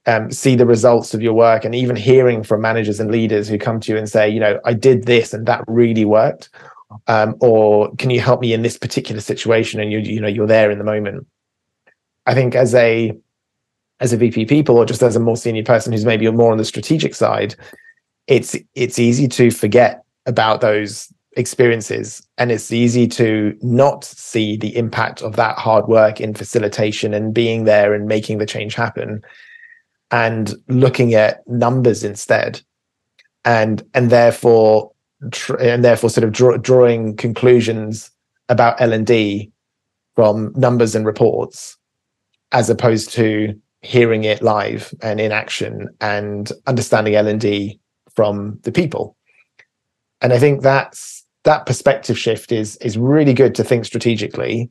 um, 0.07 0.31
see 0.31 0.55
the 0.55 0.65
results 0.65 1.13
of 1.13 1.21
your 1.21 1.33
work 1.33 1.65
and 1.65 1.75
even 1.75 1.95
hearing 1.95 2.41
from 2.41 2.61
managers 2.61 2.99
and 2.99 3.11
leaders 3.11 3.47
who 3.47 3.57
come 3.57 3.79
to 3.79 3.91
you 3.91 3.97
and 3.97 4.09
say 4.09 4.29
you 4.29 4.39
know 4.39 4.59
i 4.65 4.73
did 4.73 5.05
this 5.05 5.33
and 5.33 5.45
that 5.45 5.63
really 5.67 6.05
worked 6.05 6.49
um, 7.07 7.35
or 7.39 7.93
can 7.95 8.09
you 8.09 8.21
help 8.21 8.41
me 8.41 8.53
in 8.53 8.61
this 8.61 8.77
particular 8.77 9.21
situation? 9.21 9.79
And 9.79 9.91
you 9.91 9.99
you 9.99 10.21
know 10.21 10.27
you're 10.27 10.47
there 10.47 10.71
in 10.71 10.77
the 10.77 10.83
moment. 10.83 11.27
I 12.25 12.33
think 12.33 12.55
as 12.55 12.73
a 12.73 13.13
as 13.99 14.13
a 14.13 14.17
vp 14.17 14.45
people 14.45 14.77
or 14.77 14.85
just 14.85 15.01
as 15.01 15.15
a 15.15 15.19
more 15.19 15.37
senior 15.37 15.63
person 15.63 15.91
who's 15.91 16.05
maybe 16.05 16.29
more 16.29 16.51
on 16.51 16.59
the 16.59 16.65
strategic 16.65 17.15
side 17.15 17.55
it's 18.27 18.55
it's 18.75 18.99
easy 18.99 19.27
to 19.27 19.49
forget 19.49 20.03
about 20.27 20.61
those 20.61 21.11
experiences 21.35 22.21
and 22.37 22.51
it's 22.51 22.71
easy 22.71 23.07
to 23.07 23.57
not 23.63 24.03
see 24.03 24.55
the 24.55 24.75
impact 24.77 25.23
of 25.23 25.35
that 25.35 25.57
hard 25.57 25.87
work 25.87 26.21
in 26.21 26.35
facilitation 26.35 27.11
and 27.11 27.33
being 27.33 27.63
there 27.63 27.95
and 27.95 28.05
making 28.05 28.37
the 28.37 28.45
change 28.45 28.75
happen 28.75 29.19
and 30.11 30.53
looking 30.67 31.13
at 31.13 31.47
numbers 31.47 32.03
instead. 32.03 32.61
And 33.45 33.83
and 33.93 34.09
therefore 34.09 34.91
tr- 35.31 35.55
and 35.57 35.83
therefore 35.83 36.09
sort 36.09 36.23
of 36.23 36.31
draw, 36.31 36.57
drawing 36.57 37.15
conclusions 37.15 38.11
about 38.49 38.79
L&D 38.81 39.51
from 40.15 40.53
numbers 40.55 40.95
and 40.95 41.05
reports 41.05 41.77
as 42.51 42.69
opposed 42.69 43.11
to 43.11 43.53
hearing 43.81 44.23
it 44.23 44.41
live 44.41 44.93
and 45.01 45.19
in 45.19 45.31
action 45.31 45.87
and 46.01 46.51
understanding 46.65 47.15
L&D 47.15 47.79
from 48.15 48.59
the 48.63 48.71
people. 48.71 49.15
And 50.21 50.33
i 50.33 50.39
think 50.39 50.61
that's 50.61 51.23
that 51.43 51.65
perspective 51.65 52.17
shift 52.17 52.51
is 52.51 52.75
is 52.77 52.97
really 52.97 53.33
good 53.33 53.53
to 53.55 53.63
think 53.63 53.85
strategically 53.85 54.69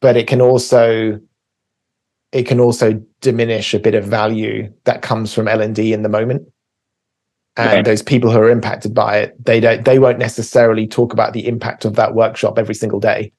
but 0.00 0.16
it 0.16 0.26
can 0.26 0.40
also 0.40 1.18
it 2.32 2.44
can 2.44 2.60
also 2.60 2.92
diminish 3.20 3.74
a 3.74 3.78
bit 3.78 3.94
of 3.94 4.04
value 4.04 4.72
that 4.84 5.02
comes 5.02 5.32
from 5.32 5.48
L&D 5.48 5.92
in 5.92 6.02
the 6.02 6.08
moment. 6.08 6.46
And 7.56 7.70
okay. 7.70 7.82
those 7.82 8.02
people 8.02 8.30
who 8.30 8.38
are 8.38 8.50
impacted 8.50 8.94
by 8.94 9.18
it, 9.18 9.44
they 9.44 9.58
don't 9.58 9.84
they 9.84 9.98
won't 9.98 10.18
necessarily 10.18 10.86
talk 10.86 11.12
about 11.12 11.32
the 11.32 11.48
impact 11.48 11.84
of 11.84 11.96
that 11.96 12.14
workshop 12.14 12.56
every 12.56 12.74
single 12.74 13.00
day. 13.00 13.32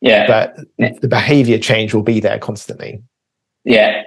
Yeah. 0.00 0.26
But 0.26 0.56
the 1.00 1.08
behavior 1.08 1.58
change 1.58 1.94
will 1.94 2.02
be 2.02 2.20
there 2.20 2.38
constantly. 2.38 3.00
Yeah. 3.64 4.02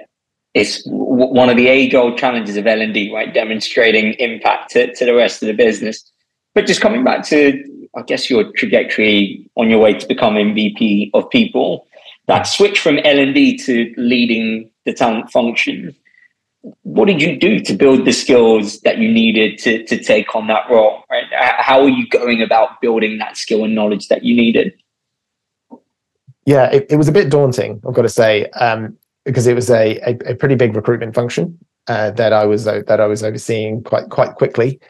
It's 0.54 0.84
w- 0.84 1.32
one 1.32 1.48
of 1.48 1.56
the 1.56 1.66
age 1.68 1.94
old 1.94 2.18
challenges 2.18 2.56
of 2.56 2.66
L&D, 2.66 3.12
right? 3.12 3.32
Demonstrating 3.32 4.12
impact 4.14 4.70
to, 4.72 4.94
to 4.94 5.04
the 5.04 5.14
rest 5.14 5.42
of 5.42 5.48
the 5.48 5.54
business. 5.54 6.08
But 6.54 6.66
just 6.66 6.80
coming 6.80 7.02
back 7.02 7.24
to, 7.28 7.88
I 7.96 8.02
guess, 8.02 8.30
your 8.30 8.52
trajectory 8.52 9.44
on 9.56 9.70
your 9.70 9.80
way 9.80 9.94
to 9.94 10.06
becoming 10.06 10.54
VP 10.54 11.10
of 11.14 11.28
people, 11.30 11.87
that 12.28 12.42
switch 12.42 12.78
from 12.78 12.98
L&D 12.98 13.56
to 13.56 13.92
leading 13.96 14.70
the 14.84 14.92
talent 14.92 15.32
function, 15.32 15.96
what 16.82 17.06
did 17.06 17.22
you 17.22 17.38
do 17.38 17.58
to 17.60 17.74
build 17.74 18.04
the 18.04 18.12
skills 18.12 18.80
that 18.80 18.98
you 18.98 19.10
needed 19.10 19.58
to, 19.58 19.84
to 19.84 20.02
take 20.02 20.36
on 20.36 20.46
that 20.48 20.70
role? 20.70 21.02
Right? 21.10 21.24
How 21.32 21.80
are 21.80 21.88
you 21.88 22.06
going 22.08 22.42
about 22.42 22.80
building 22.80 23.18
that 23.18 23.36
skill 23.36 23.64
and 23.64 23.74
knowledge 23.74 24.08
that 24.08 24.24
you 24.24 24.36
needed? 24.36 24.74
Yeah, 26.44 26.70
it, 26.70 26.86
it 26.90 26.96
was 26.96 27.08
a 27.08 27.12
bit 27.12 27.30
daunting, 27.30 27.80
I've 27.86 27.94
got 27.94 28.02
to 28.02 28.08
say, 28.08 28.46
um, 28.50 28.96
because 29.24 29.46
it 29.46 29.54
was 29.54 29.70
a, 29.70 29.98
a, 29.98 30.32
a, 30.32 30.34
pretty 30.34 30.54
big 30.54 30.74
recruitment 30.74 31.14
function 31.14 31.58
uh, 31.88 32.10
that 32.12 32.32
I 32.32 32.46
was 32.46 32.66
uh, 32.66 32.82
that 32.86 33.00
I 33.00 33.06
was 33.06 33.22
overseeing 33.22 33.82
quite 33.82 34.08
quite 34.08 34.36
quickly. 34.36 34.80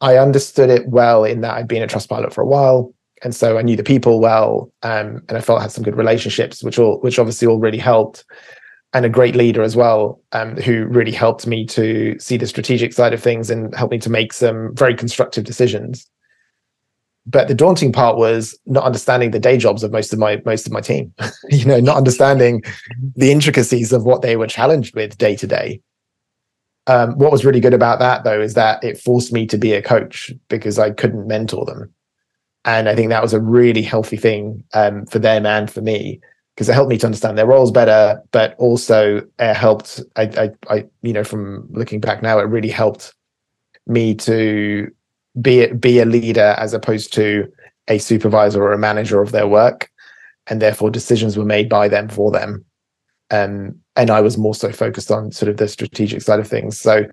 I 0.00 0.16
understood 0.16 0.68
it 0.68 0.88
well 0.88 1.22
in 1.22 1.42
that 1.42 1.54
I'd 1.54 1.68
been 1.68 1.84
a 1.84 1.86
Trustpilot 1.86 2.32
for 2.32 2.40
a 2.40 2.46
while 2.46 2.92
and 3.22 3.34
so 3.34 3.58
I 3.58 3.62
knew 3.62 3.76
the 3.76 3.82
people 3.82 4.20
well, 4.20 4.70
um, 4.82 5.22
and 5.28 5.38
I 5.38 5.40
felt 5.40 5.60
I 5.60 5.62
had 5.62 5.72
some 5.72 5.84
good 5.84 5.96
relationships, 5.96 6.62
which 6.62 6.78
all 6.78 7.00
which 7.00 7.18
obviously 7.18 7.48
all 7.48 7.58
really 7.58 7.78
helped, 7.78 8.24
and 8.92 9.04
a 9.04 9.10
great 9.10 9.34
leader 9.34 9.62
as 9.62 9.74
well, 9.74 10.20
um, 10.32 10.56
who 10.56 10.86
really 10.86 11.12
helped 11.12 11.46
me 11.46 11.64
to 11.66 12.18
see 12.18 12.36
the 12.36 12.46
strategic 12.46 12.92
side 12.92 13.14
of 13.14 13.22
things 13.22 13.50
and 13.50 13.74
helped 13.74 13.92
me 13.92 13.98
to 13.98 14.10
make 14.10 14.32
some 14.32 14.74
very 14.74 14.94
constructive 14.94 15.44
decisions. 15.44 16.08
But 17.28 17.48
the 17.48 17.54
daunting 17.54 17.90
part 17.90 18.18
was 18.18 18.56
not 18.66 18.84
understanding 18.84 19.32
the 19.32 19.40
day 19.40 19.56
jobs 19.56 19.82
of 19.82 19.92
most 19.92 20.12
of 20.12 20.18
my 20.18 20.42
most 20.44 20.66
of 20.66 20.72
my 20.72 20.82
team. 20.82 21.12
you 21.50 21.64
know, 21.64 21.80
not 21.80 21.96
understanding 21.96 22.62
the 23.16 23.32
intricacies 23.32 23.92
of 23.92 24.04
what 24.04 24.22
they 24.22 24.36
were 24.36 24.46
challenged 24.46 24.94
with 24.94 25.16
day 25.16 25.36
to 25.36 25.46
day. 25.46 25.80
Um, 26.86 27.18
what 27.18 27.32
was 27.32 27.44
really 27.44 27.58
good 27.60 27.74
about 27.74 27.98
that 27.98 28.22
though 28.22 28.40
is 28.40 28.54
that 28.54 28.84
it 28.84 28.98
forced 28.98 29.32
me 29.32 29.46
to 29.46 29.58
be 29.58 29.72
a 29.72 29.82
coach 29.82 30.30
because 30.48 30.78
I 30.78 30.90
couldn't 30.90 31.26
mentor 31.26 31.64
them 31.64 31.92
and 32.66 32.88
I 32.88 32.96
think 32.96 33.10
that 33.10 33.22
was 33.22 33.32
a 33.32 33.40
really 33.40 33.82
healthy 33.82 34.16
thing 34.16 34.64
um, 34.74 35.06
for 35.06 35.20
them 35.20 35.46
and 35.46 35.70
for 35.70 35.80
me 35.80 36.20
because 36.54 36.68
it 36.68 36.74
helped 36.74 36.90
me 36.90 36.98
to 36.98 37.06
understand 37.06 37.38
their 37.38 37.46
roles 37.46 37.70
better, 37.70 38.20
but 38.32 38.56
also 38.58 39.22
it 39.38 39.54
helped. 39.54 40.00
I, 40.16 40.22
I, 40.22 40.50
I, 40.74 40.84
you 41.02 41.12
know, 41.12 41.22
from 41.22 41.68
looking 41.70 42.00
back 42.00 42.22
now, 42.22 42.38
it 42.38 42.44
really 42.44 42.70
helped 42.70 43.14
me 43.86 44.14
to 44.16 44.90
be 45.40 45.66
be 45.74 46.00
a 46.00 46.04
leader 46.06 46.56
as 46.58 46.72
opposed 46.74 47.12
to 47.12 47.46
a 47.88 47.98
supervisor 47.98 48.62
or 48.62 48.72
a 48.72 48.78
manager 48.78 49.22
of 49.22 49.30
their 49.30 49.46
work, 49.46 49.88
and 50.48 50.60
therefore 50.60 50.90
decisions 50.90 51.36
were 51.36 51.44
made 51.44 51.68
by 51.68 51.86
them 51.86 52.08
for 52.08 52.32
them. 52.32 52.64
Um, 53.30 53.78
and 53.94 54.10
I 54.10 54.20
was 54.20 54.38
more 54.38 54.54
so 54.54 54.72
focused 54.72 55.10
on 55.12 55.30
sort 55.30 55.50
of 55.50 55.58
the 55.58 55.68
strategic 55.68 56.22
side 56.22 56.40
of 56.40 56.48
things. 56.48 56.80
So, 56.80 57.04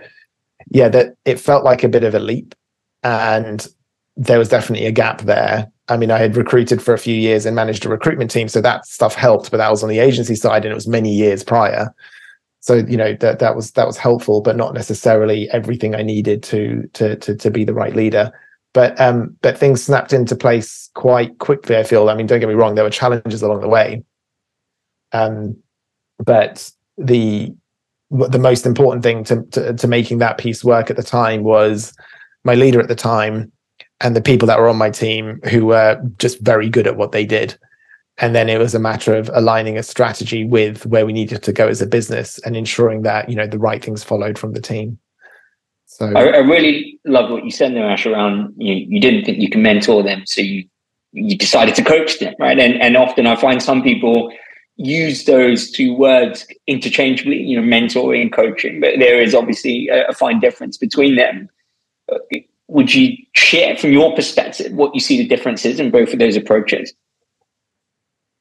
yeah, 0.72 0.90
that 0.90 1.16
it 1.26 1.40
felt 1.40 1.64
like 1.64 1.84
a 1.84 1.90
bit 1.90 2.04
of 2.04 2.16
a 2.16 2.20
leap, 2.20 2.56
and 3.04 3.68
there 4.16 4.40
was 4.40 4.50
definitely 4.50 4.86
a 4.86 4.92
gap 4.92 5.22
there. 5.22 5.72
I 5.90 5.98
mean, 5.98 6.12
I 6.12 6.18
had 6.18 6.38
recruited 6.38 6.82
for 6.82 6.94
a 6.94 7.00
few 7.00 7.16
years 7.16 7.46
and 7.46 7.56
managed 7.56 7.86
a 7.86 7.90
recruitment 7.90 8.32
team, 8.32 8.48
so 8.48 8.62
that 8.62 8.86
stuff 8.86 9.16
helped. 9.16 9.52
But 9.52 9.58
that 9.58 9.72
was 9.72 9.84
on 9.84 9.90
the 9.90 10.00
agency 10.00 10.36
side, 10.36 10.64
and 10.66 10.72
it 10.72 10.76
was 10.76 10.88
many 10.88 11.14
years 11.14 11.44
prior. 11.44 11.94
So 12.62 12.76
you 12.76 12.96
know 12.96 13.14
that 13.16 13.40
that 13.40 13.56
was 13.56 13.72
that 13.72 13.88
was 13.88 13.98
helpful, 13.98 14.42
but 14.42 14.56
not 14.56 14.74
necessarily 14.74 15.50
everything 15.50 15.96
I 15.96 16.02
needed 16.04 16.44
to 16.44 16.90
to 16.94 17.16
to, 17.18 17.36
to 17.36 17.52
be 17.52 17.66
the 17.66 17.74
right 17.74 17.96
leader. 17.96 18.32
But 18.74 19.00
um, 19.02 19.36
but 19.42 19.58
things 19.58 19.84
snapped 19.84 20.14
into 20.14 20.36
place 20.36 20.90
quite 20.94 21.38
quickly. 21.40 21.76
I 21.76 21.84
feel. 21.84 22.10
I 22.10 22.16
mean, 22.16 22.28
don't 22.28 22.40
get 22.40 22.50
me 22.50 22.56
wrong, 22.56 22.76
there 22.76 22.86
were 22.86 22.90
challenges 22.90 23.42
along 23.42 23.62
the 23.62 23.68
way. 23.68 24.04
Um, 25.12 25.58
but 26.20 26.72
the 26.98 27.54
the 28.12 28.40
most 28.40 28.66
important 28.66 29.04
thing 29.04 29.24
to, 29.26 29.42
to 29.52 29.74
to 29.74 29.88
making 29.88 30.20
that 30.20 30.38
piece 30.38 30.64
work 30.64 30.90
at 30.90 30.98
the 30.98 31.04
time 31.04 31.44
was 31.44 31.94
my 32.44 32.56
leader 32.56 32.80
at 32.80 32.88
the 32.88 32.96
time 32.96 33.52
and 34.04 34.16
the 34.16 34.22
people 34.22 34.48
that 34.48 34.60
were 34.60 34.68
on 34.68 34.78
my 34.78 34.90
team 34.90 35.40
who 35.50 35.66
were 35.66 36.00
just 36.20 36.40
very 36.42 36.70
good 36.70 36.86
at 36.86 36.98
what 36.98 37.14
they 37.14 37.26
did. 37.26 37.58
And 38.20 38.36
then 38.36 38.48
it 38.48 38.60
was 38.60 38.76
a 38.76 38.80
matter 38.80 39.16
of 39.16 39.32
aligning 39.34 39.78
a 39.78 39.84
strategy 39.84 40.46
with 40.46 40.86
where 40.86 41.06
we 41.06 41.14
needed 41.14 41.42
to 41.42 41.54
go 41.54 41.68
as 41.68 41.82
a 41.82 41.88
business 41.88 42.38
and 42.40 42.56
ensuring 42.56 43.02
that, 43.04 43.28
you 43.28 43.36
know, 43.36 43.48
the 43.48 43.58
right 43.58 43.84
things 43.84 44.04
followed 44.04 44.38
from 44.38 44.54
the 44.54 44.62
team. 44.62 45.00
So 45.86 46.12
I, 46.16 46.26
I 46.26 46.38
really 46.38 47.00
love 47.06 47.32
what 47.32 47.46
you 47.46 47.52
said 47.52 47.74
there, 47.74 47.90
Ash, 47.90 48.06
around 48.06 48.54
you, 48.58 48.74
you 48.74 49.00
didn't 49.00 49.26
think 49.26 49.40
you 49.40 49.50
can 49.50 49.64
mentor 49.64 50.04
them. 50.04 50.24
So 50.26 50.42
you 50.42 50.66
you 51.12 51.38
decided 51.38 51.76
to 51.76 51.84
coach 51.84 52.20
them, 52.20 52.34
right? 52.40 52.60
And 52.60 52.82
and 52.82 52.98
often 52.98 53.28
I 53.28 53.36
find 53.36 53.62
some 53.62 53.84
people 53.84 54.32
use 54.76 55.26
those 55.26 55.70
two 55.70 55.94
words 55.96 56.48
interchangeably, 56.66 57.38
you 57.38 57.62
know, 57.62 57.68
mentoring 57.68 58.24
and 58.24 58.34
coaching, 58.34 58.80
but 58.80 58.98
there 58.98 59.22
is 59.22 59.36
obviously 59.36 59.88
a, 59.90 60.08
a 60.08 60.14
fine 60.14 60.40
difference 60.40 60.78
between 60.78 61.16
them. 61.16 61.48
Uh, 62.12 62.18
Would 62.74 62.94
you 62.94 63.16
share 63.36 63.78
from 63.78 63.94
your 63.94 64.16
perspective 64.16 64.74
what 64.74 64.96
you 64.96 65.00
see 65.00 65.18
the 65.18 65.28
differences 65.28 65.80
in 65.80 65.92
both 65.92 66.12
of 66.12 66.20
those 66.20 66.36
approaches? 66.36 66.92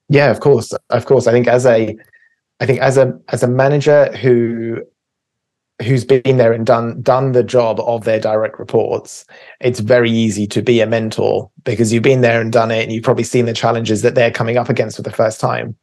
Yeah, 0.09 0.31
of 0.31 0.40
course, 0.40 0.73
of 0.90 1.05
course. 1.05 1.27
I 1.27 1.33
think 1.33 1.49
as 1.49 1.66
a, 1.66 1.95
I 2.59 2.66
think 2.66 2.81
as 2.81 2.97
a 2.97 3.18
as 3.29 3.42
a 3.42 3.49
manager 3.49 4.11
who 4.16 4.83
who's 5.83 6.05
been 6.05 6.37
there 6.38 6.53
and 6.53 6.64
done 6.64 7.03
done 7.03 7.33
the 7.33 7.42
job 7.42 7.81
of 7.81 8.05
their 8.05 8.21
direct 8.21 8.59
reports 8.59 9.25
it's 9.61 9.81
very 9.81 10.11
easy 10.11 10.47
to 10.47 10.62
be 10.62 10.81
a 10.81 10.87
mentor 10.87 11.51
because 11.64 11.92
you've 11.92 12.03
been 12.03 12.21
there 12.21 12.40
and 12.40 12.53
done 12.53 12.71
it 12.71 12.83
and 12.83 12.92
you've 12.92 13.03
probably 13.03 13.25
seen 13.25 13.47
the 13.47 13.53
challenges 13.53 14.03
that 14.03 14.14
they're 14.14 14.31
coming 14.31 14.57
up 14.57 14.68
against 14.68 14.97
for 14.97 15.03
the 15.03 15.11
first 15.11 15.40
time 15.40 15.75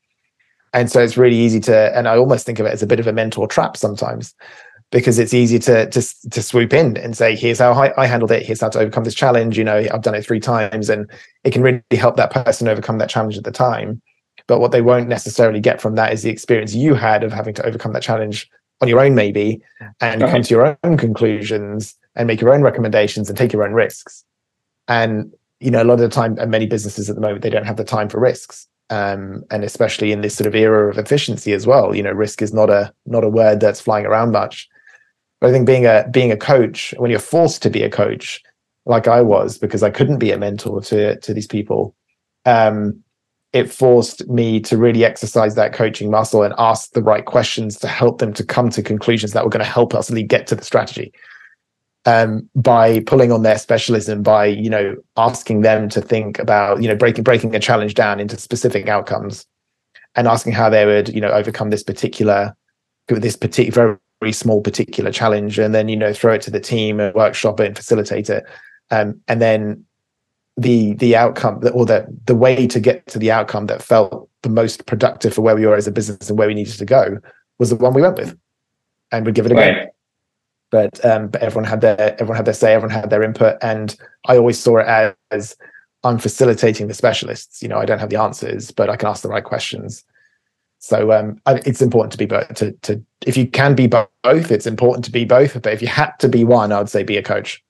and 0.73 0.91
so 0.91 1.01
it's 1.01 1.17
really 1.17 1.35
easy 1.35 1.59
to 1.59 1.97
and 1.97 2.07
i 2.07 2.15
almost 2.15 2.45
think 2.45 2.59
of 2.59 2.65
it 2.65 2.71
as 2.71 2.83
a 2.83 2.87
bit 2.87 2.99
of 2.99 3.07
a 3.07 3.13
mentor 3.13 3.47
trap 3.47 3.75
sometimes 3.75 4.33
because 4.91 5.19
it's 5.19 5.33
easy 5.33 5.59
to 5.59 5.89
to, 5.89 6.29
to 6.29 6.41
swoop 6.41 6.73
in 6.73 6.97
and 6.97 7.15
say 7.15 7.35
here's 7.35 7.59
how 7.59 7.73
I, 7.73 8.01
I 8.01 8.07
handled 8.07 8.31
it. 8.31 8.45
Here's 8.45 8.61
how 8.61 8.69
to 8.69 8.79
overcome 8.79 9.03
this 9.03 9.15
challenge. 9.15 9.57
You 9.57 9.63
know 9.63 9.77
i've 9.77 10.01
done 10.01 10.15
it 10.15 10.25
three 10.25 10.39
times 10.39 10.89
and 10.89 11.09
it 11.43 11.51
can 11.51 11.61
really 11.61 11.81
help 11.93 12.17
that 12.17 12.31
person 12.31 12.67
overcome 12.67 12.97
that 12.99 13.09
challenge 13.09 13.37
at 13.37 13.43
the 13.43 13.51
time. 13.51 14.01
But 14.47 14.59
what 14.59 14.71
they 14.71 14.81
won't 14.81 15.07
necessarily 15.07 15.59
get 15.59 15.79
from 15.81 15.95
that 15.95 16.11
is 16.11 16.23
the 16.23 16.31
experience 16.31 16.73
you 16.73 16.95
had 16.95 17.23
of 17.23 17.31
having 17.31 17.53
to 17.55 17.65
overcome 17.65 17.93
that 17.93 18.01
challenge 18.01 18.49
on 18.81 18.87
your 18.87 18.99
own 18.99 19.13
maybe 19.13 19.61
and 20.01 20.21
right. 20.21 20.31
come 20.31 20.41
to 20.41 20.53
your 20.53 20.77
own 20.83 20.97
conclusions 20.97 21.95
and 22.15 22.27
make 22.27 22.41
your 22.41 22.53
own 22.53 22.61
recommendations 22.61 23.29
and 23.29 23.37
take 23.37 23.53
your 23.53 23.63
own 23.63 23.73
risks. 23.73 24.25
And 24.87 25.31
you 25.59 25.69
know 25.69 25.83
a 25.83 25.85
lot 25.85 25.95
of 25.95 25.99
the 25.99 26.09
time 26.09 26.37
and 26.39 26.49
many 26.49 26.65
businesses 26.65 27.09
at 27.09 27.15
the 27.15 27.21
moment 27.21 27.41
they 27.41 27.49
don't 27.49 27.65
have 27.65 27.77
the 27.77 27.83
time 27.83 28.07
for 28.07 28.19
risks 28.19 28.67
um, 28.89 29.43
and 29.51 29.63
especially 29.63 30.11
in 30.11 30.21
this 30.21 30.35
sort 30.35 30.47
of 30.47 30.55
era 30.55 30.89
of 30.89 30.97
efficiency 30.97 31.53
as 31.53 31.67
well. 31.67 31.93
You 31.95 32.01
know 32.01 32.11
risk 32.11 32.41
is 32.41 32.53
not 32.53 32.69
a 32.69 32.91
not 33.05 33.23
a 33.23 33.29
word 33.29 33.59
that's 33.59 33.81
flying 33.81 34.05
around 34.05 34.31
much 34.31 34.67
i 35.41 35.51
think 35.51 35.65
being 35.65 35.85
a 35.85 36.05
being 36.11 36.31
a 36.31 36.37
coach 36.37 36.93
when 36.97 37.09
you're 37.09 37.19
forced 37.19 37.61
to 37.61 37.69
be 37.69 37.83
a 37.83 37.89
coach 37.89 38.41
like 38.85 39.07
i 39.07 39.21
was 39.21 39.57
because 39.57 39.83
i 39.83 39.89
couldn't 39.89 40.19
be 40.19 40.31
a 40.31 40.37
mentor 40.37 40.81
to 40.81 41.19
to 41.19 41.33
these 41.33 41.47
people 41.47 41.95
um, 42.45 43.03
it 43.51 43.71
forced 43.71 44.27
me 44.27 44.59
to 44.61 44.77
really 44.77 45.03
exercise 45.03 45.55
that 45.55 45.73
coaching 45.73 46.11
muscle 46.11 46.43
and 46.43 46.53
ask 46.57 46.91
the 46.91 47.01
right 47.01 47.25
questions 47.25 47.77
to 47.79 47.87
help 47.87 48.19
them 48.19 48.31
to 48.33 48.45
come 48.45 48.69
to 48.69 48.83
conclusions 48.83 49.33
that 49.33 49.43
were 49.43 49.49
going 49.49 49.63
to 49.63 49.69
help 49.69 49.95
us 49.95 50.11
really 50.11 50.23
get 50.23 50.45
to 50.47 50.55
the 50.55 50.63
strategy. 50.63 51.11
Um, 52.05 52.49
by 52.55 53.01
pulling 53.01 53.31
on 53.31 53.43
their 53.43 53.57
specialism 53.57 54.23
by 54.23 54.45
you 54.45 54.69
know 54.69 54.95
asking 55.17 55.61
them 55.61 55.89
to 55.89 55.99
think 55.99 56.39
about 56.39 56.81
you 56.81 56.87
know 56.87 56.95
breaking 56.95 57.25
breaking 57.25 57.53
a 57.53 57.59
challenge 57.59 57.93
down 57.93 58.21
into 58.21 58.37
specific 58.37 58.87
outcomes 58.87 59.45
and 60.15 60.25
asking 60.25 60.53
how 60.53 60.69
they 60.69 60.85
would 60.85 61.09
you 61.09 61.19
know 61.19 61.29
overcome 61.29 61.71
this 61.71 61.83
particular 61.83 62.55
this 63.09 63.35
particular 63.35 63.99
very, 64.21 64.31
small 64.33 64.61
particular 64.61 65.11
challenge 65.11 65.59
and 65.59 65.73
then 65.73 65.87
you 65.87 65.95
know 65.95 66.13
throw 66.13 66.33
it 66.33 66.41
to 66.41 66.51
the 66.51 66.59
team 66.59 66.99
and 66.99 67.13
workshop 67.15 67.59
it 67.59 67.67
and 67.67 67.75
facilitate 67.75 68.29
it. 68.29 68.43
Um, 68.91 69.21
and 69.27 69.41
then 69.41 69.85
the 70.57 70.93
the 70.95 71.15
outcome 71.15 71.61
or 71.73 71.85
the 71.85 72.05
the 72.25 72.35
way 72.35 72.67
to 72.67 72.79
get 72.79 73.07
to 73.07 73.19
the 73.19 73.31
outcome 73.31 73.67
that 73.67 73.81
felt 73.81 74.29
the 74.41 74.49
most 74.49 74.85
productive 74.85 75.33
for 75.33 75.41
where 75.41 75.55
we 75.55 75.65
were 75.65 75.75
as 75.75 75.87
a 75.87 75.91
business 75.91 76.29
and 76.29 76.37
where 76.37 76.47
we 76.47 76.53
needed 76.53 76.77
to 76.77 76.85
go 76.85 77.17
was 77.59 77.69
the 77.69 77.75
one 77.75 77.93
we 77.93 78.01
went 78.01 78.17
with. 78.17 78.37
And 79.11 79.25
we'd 79.25 79.35
give 79.35 79.45
it 79.45 79.51
a 79.51 79.55
right. 79.55 79.85
go 79.85 79.91
but 80.71 81.03
um, 81.05 81.27
but 81.27 81.41
everyone 81.41 81.69
had 81.69 81.81
their 81.81 82.13
everyone 82.13 82.35
had 82.35 82.45
their 82.45 82.53
say 82.53 82.73
everyone 82.73 82.95
had 82.95 83.09
their 83.09 83.23
input 83.23 83.57
and 83.61 83.95
i 84.27 84.37
always 84.37 84.59
saw 84.59 84.77
it 84.77 84.87
as, 84.87 85.13
as 85.31 85.57
i'm 86.03 86.17
facilitating 86.17 86.87
the 86.87 86.93
specialists. 86.93 87.61
You 87.61 87.67
know 87.67 87.77
i 87.77 87.85
don't 87.85 87.99
have 87.99 88.09
the 88.09 88.19
answers 88.19 88.71
but 88.71 88.89
i 88.89 88.95
can 88.95 89.09
ask 89.09 89.23
the 89.23 89.29
right 89.29 89.43
questions 89.43 90.03
so 90.79 91.11
um, 91.11 91.39
it's 91.45 91.81
important 91.81 92.11
to 92.11 92.17
be 92.17 92.25
both 92.25 92.53
to, 92.55 92.71
to 92.81 93.01
if 93.25 93.35
you 93.37 93.45
can 93.47 93.75
be 93.75 93.87
both 93.87 94.07
it's 94.23 94.65
important 94.65 95.05
to 95.05 95.11
be 95.11 95.25
both 95.25 95.61
but 95.61 95.73
if 95.73 95.81
you 95.81 95.87
had 95.87 96.11
to 96.19 96.27
be 96.27 96.43
one 96.43 96.71
i 96.71 96.77
would 96.77 96.89
say 96.89 97.03
be 97.03 97.17
a 97.17 97.23
coach 97.23 97.63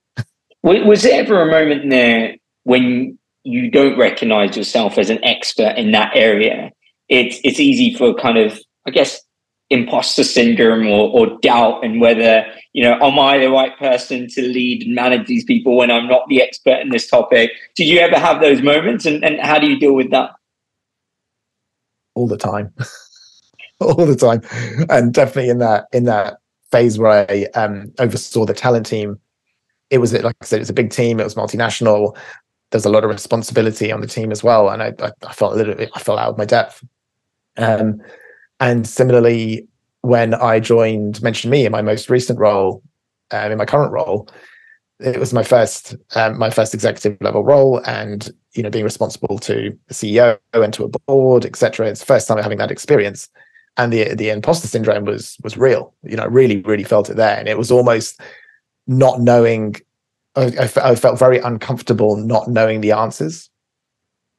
was 0.64 1.04
there 1.04 1.22
ever 1.22 1.42
a 1.42 1.50
moment 1.50 1.90
there 1.90 2.36
when 2.64 3.18
you 3.44 3.72
don't 3.72 3.98
recognize 3.98 4.56
yourself 4.56 4.98
as 4.98 5.10
an 5.10 5.24
expert 5.24 5.78
in 5.78 5.92
that 5.92 6.16
area, 6.16 6.72
it's 7.08 7.40
it's 7.44 7.60
easy 7.60 7.96
for 7.96 8.14
kind 8.14 8.38
of, 8.38 8.60
I 8.86 8.92
guess, 8.92 9.22
imposter 9.70 10.24
syndrome 10.24 10.88
or, 10.88 11.10
or 11.10 11.40
doubt 11.42 11.84
and 11.84 12.02
whether, 12.02 12.46
you 12.74 12.84
know, 12.84 12.94
am 13.02 13.20
I 13.20 13.38
the 13.38 13.50
right 13.50 13.78
person 13.78 14.28
to 14.30 14.42
lead 14.42 14.84
and 14.84 14.96
manage 14.96 15.28
these 15.28 15.44
people 15.44 15.78
when 15.78 15.92
I'm 15.92 16.08
not 16.08 16.28
the 16.28 16.42
expert 16.42 16.80
in 16.80 16.90
this 16.90 17.08
topic? 17.08 17.52
Did 17.76 17.88
you 17.88 18.00
ever 18.00 18.18
have 18.18 18.42
those 18.42 18.62
moments 18.62 19.06
and, 19.06 19.24
and 19.24 19.40
how 19.40 19.60
do 19.60 19.68
you 19.68 19.80
deal 19.80 19.94
with 19.94 20.12
that? 20.12 20.32
All 22.20 22.28
the 22.28 22.38
time. 22.38 22.74
All 23.80 24.06
the 24.06 24.16
time. 24.16 24.42
And 24.90 25.14
definitely 25.14 25.50
in 25.50 25.60
that 25.60 25.86
in 25.94 26.04
that 26.04 26.40
phase 26.70 27.00
where 27.00 27.26
I 27.30 27.46
um, 27.56 27.94
oversaw 27.98 28.46
the 28.46 28.54
talent 28.54 28.86
team, 28.86 29.18
it 29.90 30.00
was 30.00 30.12
like 30.12 30.36
I 30.42 30.46
said, 30.46 30.58
it 30.58 30.68
was 30.68 30.70
a 30.70 30.74
big 30.74 30.92
team, 30.92 31.20
it 31.20 31.24
was 31.24 31.36
multinational 31.36 32.16
there's 32.72 32.86
a 32.86 32.90
lot 32.90 33.04
of 33.04 33.10
responsibility 33.10 33.92
on 33.92 34.02
the 34.02 34.08
team 34.08 34.32
as 34.32 34.44
well, 34.44 34.70
and 34.70 34.84
I, 34.84 34.94
I, 35.00 35.12
I 35.26 35.34
felt 35.34 35.54
a 35.54 35.56
little 35.56 35.76
bit, 35.76 35.90
I 35.96 36.00
fell 36.00 36.20
out 36.20 36.30
of 36.30 36.38
my 36.38 36.46
depth. 36.46 36.84
Um, 37.58 38.02
and 38.60 38.88
similarly, 38.88 39.68
when 40.02 40.34
I 40.34 40.60
joined 40.60 41.22
Mention 41.22 41.50
Me 41.50 41.66
in 41.66 41.72
my 41.72 41.82
most 41.82 42.10
recent 42.10 42.40
role, 42.40 42.84
um, 43.32 43.52
in 43.52 43.58
my 43.58 43.66
current 43.66 43.92
role, 43.92 44.30
it 45.00 45.20
was 45.20 45.34
my 45.34 45.44
first 45.44 45.96
um, 46.16 46.38
my 46.38 46.50
first 46.50 46.74
executive 46.74 47.18
level 47.22 47.44
role, 47.44 47.82
and 47.86 48.30
you 48.54 48.64
know 48.64 48.70
being 48.70 48.84
responsible 48.84 49.40
to 49.40 49.78
the 49.88 49.94
CEO 49.94 50.38
and 50.54 50.74
to 50.74 50.84
a 50.84 50.90
board, 51.08 51.46
etc. 51.46 51.88
It's 51.88 52.02
the 52.02 52.06
first 52.06 52.28
time 52.28 52.38
having 52.38 52.58
that 52.58 52.72
experience, 52.72 53.30
and 53.78 53.94
the 53.94 54.16
the 54.16 54.30
imposter 54.30 54.68
syndrome 54.68 55.06
was 55.06 55.38
was 55.44 55.58
real. 55.58 55.94
You 56.04 56.18
know, 56.18 56.24
I 56.24 56.28
really 56.28 56.62
really 56.62 56.84
felt 56.84 57.10
it 57.10 57.18
there, 57.18 57.38
and 57.38 57.48
it 57.48 57.58
was 57.58 57.72
almost 57.72 58.20
not 58.88 59.22
knowing 59.22 59.76
I, 60.36 60.70
I, 60.84 60.96
felt 60.96 61.20
very 61.20 61.40
uncomfortable 61.40 62.16
not 62.16 62.48
knowing 62.48 62.82
the 62.82 62.92
answers. 62.92 63.50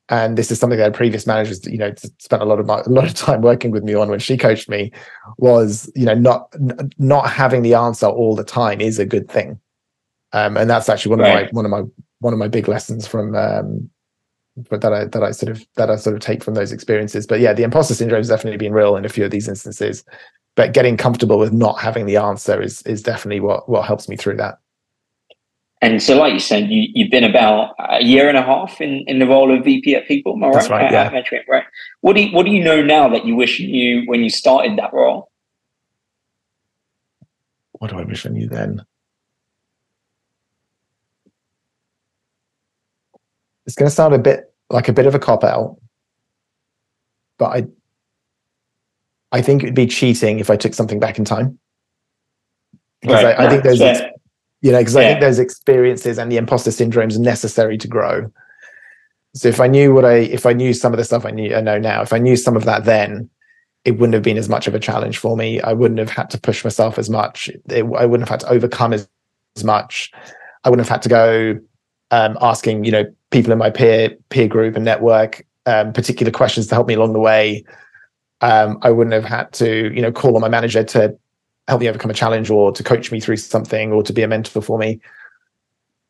And 0.08 0.36
this 0.36 0.50
is 0.50 0.58
something 0.58 0.78
that 0.78 0.92
previous 0.92 1.26
managers, 1.26 1.64
you 1.66 1.78
know, 1.78 1.94
spent 2.18 2.42
a 2.42 2.44
lot 2.44 2.58
of 2.58 2.66
my, 2.66 2.80
a 2.80 2.88
lot 2.88 3.04
of 3.04 3.14
time 3.14 3.42
working 3.42 3.70
with 3.70 3.84
me 3.84 3.94
on 3.94 4.08
when 4.08 4.18
she 4.18 4.36
coached 4.36 4.68
me, 4.68 4.92
was 5.38 5.90
you 5.94 6.04
know 6.04 6.14
not 6.14 6.54
not 6.98 7.30
having 7.30 7.62
the 7.62 7.74
answer 7.74 8.06
all 8.06 8.34
the 8.34 8.44
time 8.44 8.80
is 8.80 8.98
a 8.98 9.06
good 9.06 9.28
thing, 9.28 9.58
um, 10.32 10.56
and 10.56 10.68
that's 10.68 10.88
actually 10.88 11.10
one 11.10 11.20
right. 11.20 11.46
of 11.46 11.52
my 11.52 11.56
one 11.56 11.64
of 11.64 11.70
my 11.70 11.82
one 12.20 12.32
of 12.32 12.38
my 12.38 12.48
big 12.48 12.68
lessons 12.68 13.06
from 13.06 13.34
um, 13.34 13.90
but 14.68 14.80
that 14.80 14.92
I 14.92 15.04
that 15.06 15.22
I 15.22 15.30
sort 15.30 15.50
of 15.50 15.64
that 15.76 15.90
I 15.90 15.96
sort 15.96 16.16
of 16.16 16.20
take 16.20 16.42
from 16.42 16.54
those 16.54 16.72
experiences. 16.72 17.26
But 17.26 17.40
yeah, 17.40 17.52
the 17.52 17.62
imposter 17.62 17.94
syndrome 17.94 18.20
has 18.20 18.28
definitely 18.28 18.58
been 18.58 18.72
real 18.72 18.96
in 18.96 19.04
a 19.04 19.08
few 19.08 19.24
of 19.24 19.30
these 19.30 19.48
instances. 19.48 20.04
But 20.56 20.74
getting 20.74 20.96
comfortable 20.96 21.38
with 21.38 21.52
not 21.52 21.80
having 21.80 22.06
the 22.06 22.16
answer 22.16 22.60
is 22.60 22.82
is 22.82 23.02
definitely 23.02 23.40
what 23.40 23.68
what 23.68 23.86
helps 23.86 24.08
me 24.08 24.16
through 24.16 24.36
that. 24.36 24.58
And 25.82 26.02
so, 26.02 26.14
like 26.18 26.34
you 26.34 26.40
said, 26.40 26.68
you, 26.68 26.88
you've 26.92 27.10
been 27.10 27.24
about 27.24 27.74
a 27.78 28.02
year 28.02 28.28
and 28.28 28.36
a 28.36 28.42
half 28.42 28.82
in, 28.82 29.02
in 29.06 29.18
the 29.18 29.26
role 29.26 29.56
of 29.56 29.64
VP 29.64 29.94
at 29.94 30.06
People. 30.06 30.34
Am 30.34 30.44
I 30.44 30.52
That's 30.52 30.68
right? 30.68 30.92
right 30.92 31.26
yeah. 31.32 31.38
right. 31.48 31.64
What 32.02 32.16
do 32.16 32.22
you, 32.22 32.36
what 32.36 32.44
do 32.44 32.52
you 32.52 32.62
know 32.62 32.82
now 32.82 33.08
that 33.08 33.24
you 33.24 33.34
wish 33.34 33.58
you 33.58 33.68
knew 33.68 34.02
when 34.06 34.22
you 34.22 34.28
started 34.28 34.76
that 34.76 34.92
role? 34.92 35.30
What 37.72 37.90
do 37.90 37.98
I 37.98 38.04
wish 38.04 38.26
I 38.26 38.28
knew 38.28 38.46
then? 38.46 38.84
It's 43.70 43.76
going 43.76 43.88
to 43.88 43.94
sound 43.94 44.14
a 44.14 44.18
bit 44.18 44.52
like 44.68 44.88
a 44.88 44.92
bit 44.92 45.06
of 45.06 45.14
a 45.14 45.20
cop 45.20 45.44
out, 45.44 45.76
but 47.38 47.46
I 47.46 47.66
I 49.30 49.42
think 49.42 49.62
it'd 49.62 49.76
be 49.76 49.86
cheating 49.86 50.40
if 50.40 50.50
I 50.50 50.56
took 50.56 50.74
something 50.74 50.98
back 50.98 51.20
in 51.20 51.24
time. 51.24 51.56
Because 53.00 53.22
right. 53.22 53.38
I, 53.38 53.46
I, 53.46 53.48
think 53.48 53.62
there's 53.62 53.78
you 54.60 54.72
know, 54.72 54.78
because 54.78 54.96
yeah. 54.96 55.02
I 55.02 55.04
think 55.04 55.20
those 55.20 55.38
experiences 55.38 56.18
and 56.18 56.32
the 56.32 56.36
imposter 56.36 56.72
syndrome 56.72 57.10
is 57.10 57.20
necessary 57.20 57.78
to 57.78 57.86
grow. 57.86 58.32
So 59.36 59.46
if 59.46 59.60
I 59.60 59.68
knew 59.68 59.94
what 59.94 60.04
I, 60.04 60.14
if 60.14 60.46
I 60.46 60.52
knew 60.52 60.74
some 60.74 60.92
of 60.92 60.96
the 60.96 61.04
stuff 61.04 61.24
I 61.24 61.30
knew, 61.30 61.54
I 61.54 61.60
know 61.60 61.78
now, 61.78 62.02
if 62.02 62.12
I 62.12 62.18
knew 62.18 62.34
some 62.34 62.56
of 62.56 62.64
that 62.64 62.86
then, 62.86 63.30
it 63.84 63.92
wouldn't 63.92 64.14
have 64.14 64.24
been 64.24 64.36
as 64.36 64.48
much 64.48 64.66
of 64.66 64.74
a 64.74 64.80
challenge 64.80 65.18
for 65.18 65.36
me. 65.36 65.60
I 65.60 65.74
wouldn't 65.74 66.00
have 66.00 66.10
had 66.10 66.28
to 66.30 66.40
push 66.40 66.64
myself 66.64 66.98
as 66.98 67.08
much. 67.08 67.48
It, 67.68 67.84
I 67.84 68.04
wouldn't 68.04 68.28
have 68.28 68.40
had 68.40 68.40
to 68.40 68.48
overcome 68.48 68.92
as, 68.92 69.08
as 69.56 69.62
much. 69.62 70.10
I 70.64 70.70
wouldn't 70.70 70.84
have 70.84 70.92
had 70.92 71.02
to 71.02 71.08
go 71.08 71.60
um, 72.10 72.36
asking, 72.40 72.84
you 72.84 72.92
know, 72.92 73.04
people 73.30 73.52
in 73.52 73.58
my 73.58 73.70
peer 73.70 74.16
peer 74.28 74.48
group 74.48 74.76
and 74.76 74.84
network 74.84 75.44
um, 75.66 75.92
particular 75.92 76.32
questions 76.32 76.66
to 76.68 76.74
help 76.74 76.88
me 76.88 76.94
along 76.94 77.12
the 77.12 77.20
way. 77.20 77.64
Um, 78.40 78.78
I 78.82 78.90
wouldn't 78.90 79.14
have 79.14 79.24
had 79.24 79.52
to, 79.54 79.94
you 79.94 80.00
know, 80.00 80.12
call 80.12 80.34
on 80.34 80.40
my 80.40 80.48
manager 80.48 80.82
to 80.82 81.16
help 81.68 81.80
me 81.80 81.88
overcome 81.88 82.10
a 82.10 82.14
challenge 82.14 82.50
or 82.50 82.72
to 82.72 82.82
coach 82.82 83.12
me 83.12 83.20
through 83.20 83.36
something 83.36 83.92
or 83.92 84.02
to 84.02 84.12
be 84.12 84.22
a 84.22 84.28
mentor 84.28 84.62
for 84.62 84.78
me. 84.78 85.00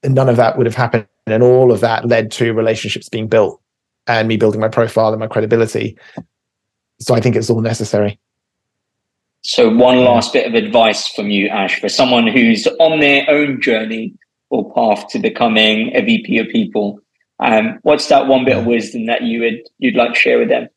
And 0.02 0.14
none 0.14 0.28
of 0.28 0.36
that 0.36 0.56
would 0.56 0.66
have 0.66 0.76
happened. 0.76 1.06
And 1.26 1.42
all 1.42 1.72
of 1.72 1.80
that 1.80 2.06
led 2.06 2.30
to 2.32 2.52
relationships 2.52 3.08
being 3.08 3.28
built 3.28 3.60
and 4.06 4.28
me 4.28 4.36
building 4.36 4.60
my 4.60 4.68
profile 4.68 5.10
and 5.10 5.20
my 5.20 5.26
credibility. 5.26 5.98
So 7.00 7.14
I 7.14 7.20
think 7.20 7.36
it's 7.36 7.50
all 7.50 7.60
necessary. 7.60 8.18
So, 9.42 9.70
one 9.70 10.04
last 10.04 10.34
bit 10.34 10.46
of 10.46 10.52
advice 10.52 11.08
from 11.08 11.30
you, 11.30 11.48
Ash, 11.48 11.80
for 11.80 11.88
someone 11.88 12.26
who's 12.26 12.66
on 12.78 13.00
their 13.00 13.24
own 13.28 13.60
journey 13.60 14.12
or 14.50 14.72
path 14.74 15.08
to 15.08 15.18
becoming 15.18 15.94
a 15.96 16.02
VP 16.02 16.38
of 16.38 16.48
people. 16.48 17.00
Um, 17.38 17.78
what's 17.82 18.08
that 18.08 18.26
one 18.26 18.44
bit 18.44 18.58
of 18.58 18.66
wisdom 18.66 19.06
that 19.06 19.22
you 19.22 19.40
would 19.40 19.60
you'd 19.78 19.96
like 19.96 20.12
to 20.12 20.18
share 20.18 20.38
with 20.38 20.48
them? 20.48 20.68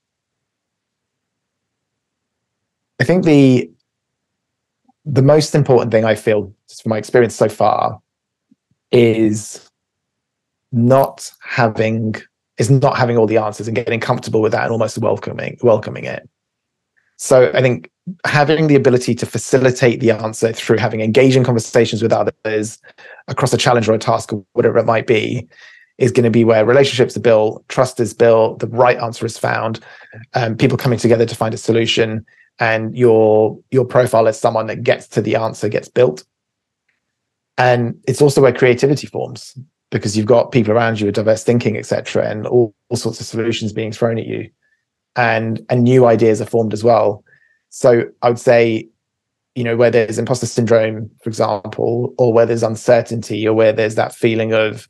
I 3.01 3.03
think 3.03 3.25
the 3.25 3.69
the 5.05 5.21
most 5.21 5.53
important 5.53 5.91
thing 5.91 6.05
I 6.05 6.15
feel, 6.15 6.53
just 6.69 6.83
from 6.83 6.91
my 6.91 6.97
experience 6.97 7.35
so 7.35 7.49
far, 7.49 7.99
is 8.91 9.69
not 10.71 11.29
having 11.41 12.15
is 12.57 12.69
not 12.69 12.97
having 12.97 13.17
all 13.17 13.27
the 13.27 13.37
answers 13.37 13.67
and 13.67 13.75
getting 13.75 13.99
comfortable 13.99 14.41
with 14.41 14.51
that 14.51 14.63
and 14.63 14.71
almost 14.71 14.97
welcoming 14.99 15.57
welcoming 15.61 16.05
it. 16.05 16.29
So 17.17 17.51
I 17.53 17.61
think 17.61 17.89
having 18.25 18.67
the 18.67 18.75
ability 18.75 19.15
to 19.15 19.25
facilitate 19.25 19.99
the 19.99 20.11
answer 20.11 20.51
through 20.51 20.77
having 20.77 21.01
engaging 21.01 21.43
conversations 21.43 22.01
with 22.01 22.11
others 22.11 22.79
across 23.27 23.53
a 23.53 23.57
challenge 23.57 23.87
or 23.87 23.93
a 23.93 23.99
task 23.99 24.33
or 24.33 24.45
whatever 24.53 24.77
it 24.77 24.85
might 24.85 25.07
be 25.07 25.47
is 25.97 26.11
going 26.11 26.23
to 26.23 26.31
be 26.31 26.43
where 26.43 26.65
relationships 26.65 27.15
are 27.15 27.21
built, 27.21 27.67
trust 27.69 27.99
is 27.99 28.13
built, 28.13 28.59
the 28.59 28.67
right 28.67 28.97
answer 28.97 29.25
is 29.25 29.37
found, 29.37 29.79
um, 30.33 30.57
people 30.57 30.77
coming 30.77 30.99
together 30.99 31.25
to 31.25 31.35
find 31.35 31.53
a 31.53 31.57
solution, 31.57 32.25
and 32.59 32.95
your 32.97 33.57
your 33.71 33.85
profile 33.85 34.27
as 34.27 34.39
someone 34.39 34.67
that 34.67 34.83
gets 34.83 35.07
to 35.07 35.21
the 35.21 35.35
answer 35.35 35.69
gets 35.69 35.87
built. 35.87 36.23
And 37.57 37.95
it's 38.07 38.21
also 38.21 38.41
where 38.41 38.53
creativity 38.53 39.07
forms 39.07 39.57
because 39.91 40.17
you've 40.17 40.25
got 40.25 40.51
people 40.51 40.73
around 40.73 40.99
you 40.99 41.05
with 41.05 41.15
diverse 41.15 41.43
thinking, 41.43 41.77
etc., 41.77 42.27
and 42.27 42.47
all, 42.47 42.73
all 42.89 42.97
sorts 42.97 43.19
of 43.21 43.27
solutions 43.27 43.71
being 43.71 43.91
thrown 43.91 44.17
at 44.17 44.25
you, 44.25 44.49
and 45.15 45.65
and 45.69 45.83
new 45.83 46.05
ideas 46.05 46.41
are 46.41 46.45
formed 46.45 46.73
as 46.73 46.83
well. 46.83 47.23
So 47.69 48.03
I 48.21 48.29
would 48.29 48.39
say, 48.39 48.87
you 49.55 49.63
know, 49.63 49.75
where 49.75 49.91
there's 49.91 50.19
imposter 50.19 50.45
syndrome, 50.45 51.09
for 51.23 51.29
example, 51.29 52.13
or 52.17 52.33
where 52.33 52.45
there's 52.45 52.63
uncertainty, 52.63 53.47
or 53.47 53.53
where 53.53 53.73
there's 53.73 53.95
that 53.95 54.15
feeling 54.15 54.53
of, 54.53 54.87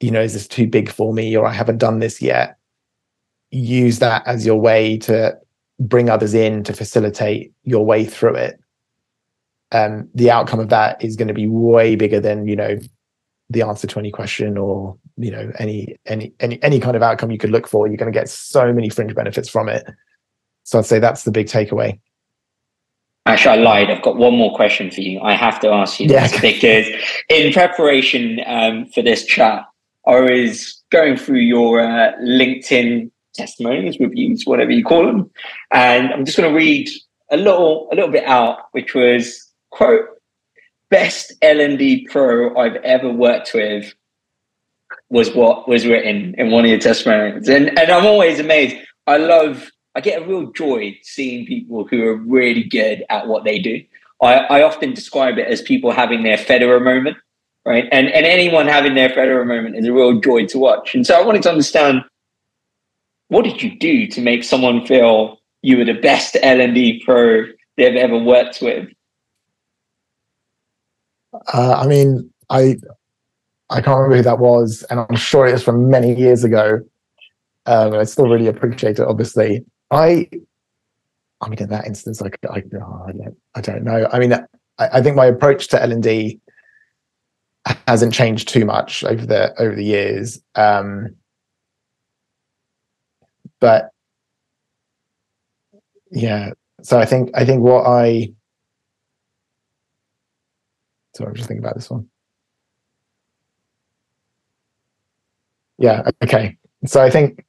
you 0.00 0.10
know, 0.10 0.22
is 0.22 0.34
this 0.34 0.48
too 0.48 0.66
big 0.66 0.90
for 0.90 1.12
me, 1.12 1.36
or 1.36 1.46
I 1.46 1.52
haven't 1.52 1.78
done 1.78 2.00
this 2.00 2.20
yet. 2.20 2.56
Use 3.50 3.98
that 4.00 4.26
as 4.26 4.44
your 4.44 4.60
way 4.60 4.98
to 4.98 5.38
bring 5.80 6.08
others 6.08 6.34
in 6.34 6.62
to 6.64 6.72
facilitate 6.72 7.52
your 7.64 7.84
way 7.84 8.04
through 8.04 8.34
it. 8.34 8.60
Um, 9.72 10.08
the 10.14 10.30
outcome 10.30 10.60
of 10.60 10.68
that 10.68 11.02
is 11.02 11.16
going 11.16 11.28
to 11.28 11.34
be 11.34 11.48
way 11.48 11.96
bigger 11.96 12.20
than 12.20 12.46
you 12.46 12.56
know 12.56 12.78
the 13.50 13.62
answer 13.62 13.86
to 13.86 13.98
any 13.98 14.10
question 14.10 14.56
or 14.56 14.96
you 15.16 15.30
know 15.30 15.52
any 15.58 15.96
any 16.06 16.32
any 16.40 16.62
any 16.62 16.80
kind 16.80 16.96
of 16.96 17.02
outcome 17.02 17.30
you 17.30 17.38
could 17.38 17.50
look 17.50 17.68
for 17.68 17.86
you're 17.86 17.96
going 17.96 18.12
to 18.12 18.18
get 18.18 18.28
so 18.28 18.72
many 18.72 18.88
fringe 18.88 19.14
benefits 19.14 19.48
from 19.48 19.68
it 19.68 19.86
so 20.62 20.78
i'd 20.78 20.86
say 20.86 20.98
that's 20.98 21.24
the 21.24 21.30
big 21.30 21.46
takeaway 21.46 21.98
Actually, 23.26 23.60
I 23.60 23.62
lied. 23.62 23.90
I've 23.90 24.02
got 24.02 24.16
one 24.16 24.34
more 24.34 24.54
question 24.54 24.90
for 24.90 25.00
you. 25.00 25.18
I 25.20 25.32
have 25.32 25.58
to 25.60 25.68
ask 25.68 25.98
you 25.98 26.06
yeah. 26.08 26.26
this 26.26 26.40
because 26.42 26.86
in 27.30 27.52
preparation 27.52 28.40
um, 28.46 28.86
for 28.88 29.02
this 29.02 29.24
chat, 29.24 29.64
I 30.06 30.20
was 30.20 30.82
going 30.90 31.16
through 31.16 31.38
your 31.38 31.80
uh, 31.80 32.12
LinkedIn 32.20 33.10
testimonials, 33.34 33.98
reviews, 33.98 34.44
whatever 34.44 34.70
you 34.70 34.84
call 34.84 35.06
them, 35.06 35.30
and 35.70 36.12
I'm 36.12 36.26
just 36.26 36.36
going 36.36 36.52
to 36.52 36.56
read 36.56 36.88
a 37.30 37.38
little 37.38 37.88
a 37.90 37.94
little 37.94 38.10
bit 38.10 38.24
out, 38.24 38.66
which 38.72 38.94
was 38.94 39.50
quote 39.70 40.04
best 40.94 41.32
L&D 41.42 42.06
pro 42.08 42.56
I've 42.56 42.76
ever 42.76 43.10
worked 43.10 43.52
with 43.52 43.92
was 45.10 45.34
what 45.34 45.68
was 45.68 45.88
written 45.88 46.36
in 46.38 46.52
one 46.52 46.64
of 46.64 46.70
your 46.70 46.78
testimonials. 46.78 47.48
And, 47.48 47.76
and 47.76 47.90
I'm 47.90 48.06
always 48.06 48.38
amazed. 48.38 48.76
I 49.08 49.16
love, 49.16 49.72
I 49.96 50.00
get 50.00 50.22
a 50.22 50.24
real 50.24 50.52
joy 50.52 50.96
seeing 51.02 51.46
people 51.46 51.84
who 51.84 52.04
are 52.04 52.14
really 52.14 52.62
good 52.62 53.04
at 53.10 53.26
what 53.26 53.42
they 53.42 53.58
do. 53.58 53.82
I, 54.22 54.34
I 54.34 54.62
often 54.62 54.94
describe 54.94 55.36
it 55.36 55.48
as 55.48 55.60
people 55.62 55.90
having 55.90 56.22
their 56.22 56.36
Federer 56.36 56.80
moment, 56.80 57.16
right? 57.66 57.88
And, 57.90 58.06
and 58.10 58.24
anyone 58.24 58.68
having 58.68 58.94
their 58.94 59.08
Federer 59.08 59.44
moment 59.44 59.74
is 59.74 59.88
a 59.88 59.92
real 59.92 60.20
joy 60.20 60.46
to 60.46 60.58
watch. 60.58 60.94
And 60.94 61.04
so 61.04 61.20
I 61.20 61.26
wanted 61.26 61.42
to 61.42 61.50
understand 61.50 62.04
what 63.30 63.42
did 63.42 63.64
you 63.64 63.76
do 63.80 64.06
to 64.06 64.20
make 64.20 64.44
someone 64.44 64.86
feel 64.86 65.40
you 65.60 65.76
were 65.76 65.84
the 65.84 66.00
best 66.00 66.36
L&D 66.40 67.02
pro 67.04 67.46
they've 67.76 67.96
ever 67.96 68.16
worked 68.16 68.62
with? 68.62 68.90
Uh, 71.52 71.74
I 71.80 71.86
mean, 71.86 72.30
I 72.50 72.76
I 73.70 73.80
can't 73.80 73.96
remember 73.96 74.16
who 74.16 74.22
that 74.22 74.38
was, 74.38 74.84
and 74.90 75.00
I'm 75.00 75.16
sure 75.16 75.46
it 75.46 75.52
was 75.52 75.64
from 75.64 75.90
many 75.90 76.14
years 76.14 76.44
ago. 76.44 76.80
Um, 77.66 77.94
I 77.94 78.04
still 78.04 78.28
really 78.28 78.46
appreciate 78.46 78.98
it. 78.98 79.08
Obviously, 79.08 79.64
I, 79.90 80.28
I 81.40 81.48
mean, 81.48 81.58
in 81.58 81.70
that 81.70 81.86
instance, 81.86 82.20
like 82.20 82.38
I, 82.48 82.62
oh, 82.80 83.04
I, 83.08 83.12
don't, 83.12 83.36
I 83.54 83.60
don't 83.60 83.84
know. 83.84 84.08
I 84.12 84.18
mean, 84.18 84.32
I, 84.32 84.40
I 84.78 85.02
think 85.02 85.16
my 85.16 85.26
approach 85.26 85.68
to 85.68 85.82
L 85.82 85.92
and 85.92 86.02
D 86.02 86.40
hasn't 87.88 88.12
changed 88.12 88.48
too 88.48 88.64
much 88.64 89.02
over 89.04 89.24
the 89.24 89.58
over 89.60 89.74
the 89.74 89.84
years. 89.84 90.40
Um, 90.54 91.16
but 93.60 93.90
yeah, 96.10 96.50
so 96.82 96.98
I 96.98 97.06
think 97.06 97.30
I 97.34 97.44
think 97.44 97.62
what 97.62 97.86
I 97.86 98.34
so 101.14 101.24
I'm 101.24 101.34
just 101.34 101.48
thinking 101.48 101.64
about 101.64 101.76
this 101.76 101.90
one. 101.90 102.08
Yeah. 105.78 106.10
Okay. 106.22 106.56
So 106.86 107.02
I 107.02 107.10
think 107.10 107.44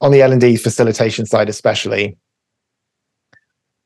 on 0.00 0.12
the 0.12 0.22
L 0.22 0.32
and 0.32 0.40
D 0.40 0.56
facilitation 0.56 1.26
side, 1.26 1.48
especially, 1.48 2.16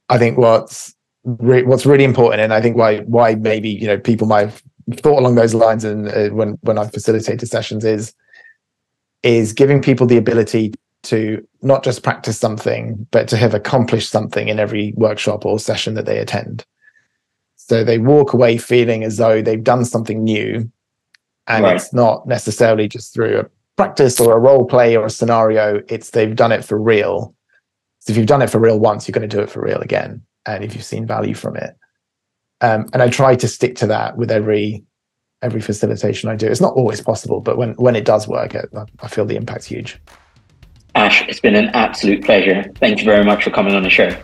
I 0.08 0.18
think 0.18 0.38
what's 0.38 0.94
re- 1.24 1.62
what's 1.62 1.86
really 1.86 2.04
important, 2.04 2.42
and 2.42 2.52
I 2.52 2.60
think 2.60 2.76
why 2.76 2.98
why 3.00 3.34
maybe 3.34 3.70
you 3.70 3.86
know 3.86 3.98
people 3.98 4.26
might 4.26 4.48
have 4.48 4.62
thought 4.96 5.18
along 5.18 5.34
those 5.36 5.54
lines, 5.54 5.84
and 5.84 6.08
uh, 6.08 6.28
when 6.30 6.58
when 6.62 6.78
I 6.78 6.86
facilitated 6.88 7.48
sessions 7.48 7.84
is 7.84 8.14
is 9.22 9.52
giving 9.52 9.80
people 9.80 10.06
the 10.06 10.18
ability 10.18 10.74
to 11.04 11.46
not 11.62 11.82
just 11.82 12.02
practice 12.02 12.38
something, 12.38 13.06
but 13.10 13.28
to 13.28 13.36
have 13.36 13.54
accomplished 13.54 14.10
something 14.10 14.48
in 14.48 14.58
every 14.58 14.92
workshop 14.96 15.44
or 15.44 15.58
session 15.58 15.94
that 15.94 16.06
they 16.06 16.18
attend. 16.18 16.64
So 17.66 17.82
they 17.82 17.98
walk 17.98 18.34
away 18.34 18.58
feeling 18.58 19.04
as 19.04 19.16
though 19.16 19.40
they've 19.40 19.64
done 19.64 19.86
something 19.86 20.22
new. 20.22 20.70
And 21.46 21.64
right. 21.64 21.76
it's 21.76 21.94
not 21.94 22.26
necessarily 22.26 22.88
just 22.88 23.14
through 23.14 23.40
a 23.40 23.46
practice 23.76 24.20
or 24.20 24.36
a 24.36 24.38
role 24.38 24.66
play 24.66 24.96
or 24.96 25.06
a 25.06 25.10
scenario, 25.10 25.82
it's 25.88 26.10
they've 26.10 26.36
done 26.36 26.52
it 26.52 26.64
for 26.64 26.78
real. 26.78 27.34
So 28.00 28.10
if 28.10 28.18
you've 28.18 28.26
done 28.26 28.42
it 28.42 28.50
for 28.50 28.58
real 28.58 28.78
once, 28.78 29.08
you're 29.08 29.14
going 29.14 29.28
to 29.28 29.36
do 29.36 29.42
it 29.42 29.48
for 29.48 29.62
real 29.62 29.80
again. 29.80 30.22
And 30.44 30.62
if 30.62 30.74
you've 30.74 30.84
seen 30.84 31.06
value 31.06 31.34
from 31.34 31.56
it. 31.56 31.74
Um, 32.60 32.86
and 32.92 33.02
I 33.02 33.08
try 33.08 33.34
to 33.34 33.48
stick 33.48 33.76
to 33.76 33.86
that 33.86 34.18
with 34.18 34.30
every 34.30 34.84
every 35.42 35.60
facilitation 35.60 36.28
I 36.28 36.36
do. 36.36 36.46
It's 36.46 36.60
not 36.60 36.74
always 36.74 37.00
possible, 37.00 37.40
but 37.40 37.56
when 37.56 37.72
when 37.74 37.96
it 37.96 38.04
does 38.04 38.28
work, 38.28 38.54
it, 38.54 38.70
I 39.00 39.08
feel 39.08 39.24
the 39.24 39.36
impact's 39.36 39.66
huge. 39.66 40.00
Ash, 40.94 41.26
it's 41.28 41.40
been 41.40 41.56
an 41.56 41.70
absolute 41.70 42.24
pleasure. 42.24 42.70
Thank 42.76 42.98
you 42.98 43.04
very 43.04 43.24
much 43.24 43.44
for 43.44 43.50
coming 43.50 43.74
on 43.74 43.82
the 43.82 43.90
show. 43.90 44.14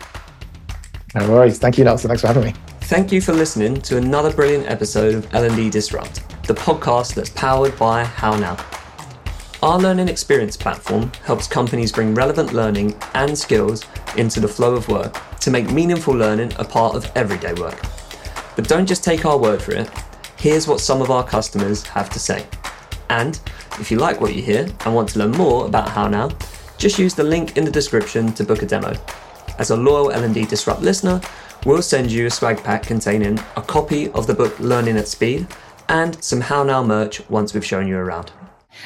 No 1.15 1.29
worries. 1.29 1.57
Thank 1.57 1.77
you, 1.77 1.83
Nelson. 1.83 2.07
Thanks 2.07 2.21
for 2.21 2.27
having 2.27 2.45
me. 2.45 2.53
Thank 2.91 3.13
you 3.13 3.21
for 3.21 3.31
listening 3.31 3.81
to 3.83 3.95
another 3.95 4.33
brilliant 4.33 4.69
episode 4.69 5.15
of 5.15 5.33
L&D 5.33 5.69
Disrupt, 5.69 6.15
the 6.45 6.53
podcast 6.53 7.13
that's 7.13 7.29
powered 7.29 7.79
by 7.79 8.03
HowNow. 8.03 8.61
Our 9.63 9.79
learning 9.79 10.09
experience 10.09 10.57
platform 10.57 11.09
helps 11.23 11.47
companies 11.47 11.93
bring 11.93 12.13
relevant 12.13 12.51
learning 12.51 12.93
and 13.13 13.37
skills 13.37 13.85
into 14.17 14.41
the 14.41 14.47
flow 14.49 14.75
of 14.75 14.89
work 14.89 15.15
to 15.39 15.49
make 15.49 15.71
meaningful 15.71 16.13
learning 16.13 16.51
a 16.59 16.65
part 16.65 16.95
of 16.95 17.09
everyday 17.15 17.53
work. 17.53 17.81
But 18.57 18.67
don't 18.67 18.85
just 18.85 19.05
take 19.05 19.23
our 19.23 19.37
word 19.37 19.61
for 19.61 19.71
it. 19.71 19.89
Here's 20.37 20.67
what 20.67 20.81
some 20.81 21.01
of 21.01 21.09
our 21.09 21.23
customers 21.25 21.87
have 21.87 22.09
to 22.09 22.19
say. 22.19 22.45
And 23.09 23.39
if 23.79 23.89
you 23.89 23.99
like 23.99 24.19
what 24.19 24.35
you 24.35 24.41
hear 24.41 24.67
and 24.83 24.93
want 24.93 25.07
to 25.11 25.19
learn 25.19 25.31
more 25.31 25.65
about 25.65 25.87
HowNow, 25.87 26.37
just 26.77 26.99
use 26.99 27.15
the 27.15 27.23
link 27.23 27.55
in 27.55 27.63
the 27.63 27.71
description 27.71 28.33
to 28.33 28.43
book 28.43 28.63
a 28.63 28.65
demo. 28.65 28.93
As 29.59 29.69
a 29.69 29.77
loyal 29.77 30.11
L&D 30.11 30.43
Disrupt 30.45 30.81
listener, 30.81 31.21
we'll 31.65 31.81
send 31.81 32.11
you 32.11 32.25
a 32.25 32.29
swag 32.29 32.63
pack 32.63 32.83
containing 32.83 33.39
a 33.55 33.61
copy 33.61 34.09
of 34.11 34.25
the 34.25 34.33
book 34.33 34.59
Learning 34.59 34.97
at 34.97 35.07
Speed 35.07 35.47
and 35.89 36.21
some 36.23 36.41
HowNow 36.41 36.85
merch 36.85 37.27
once 37.29 37.53
we've 37.53 37.65
shown 37.65 37.87
you 37.87 37.97
around. 37.97 38.31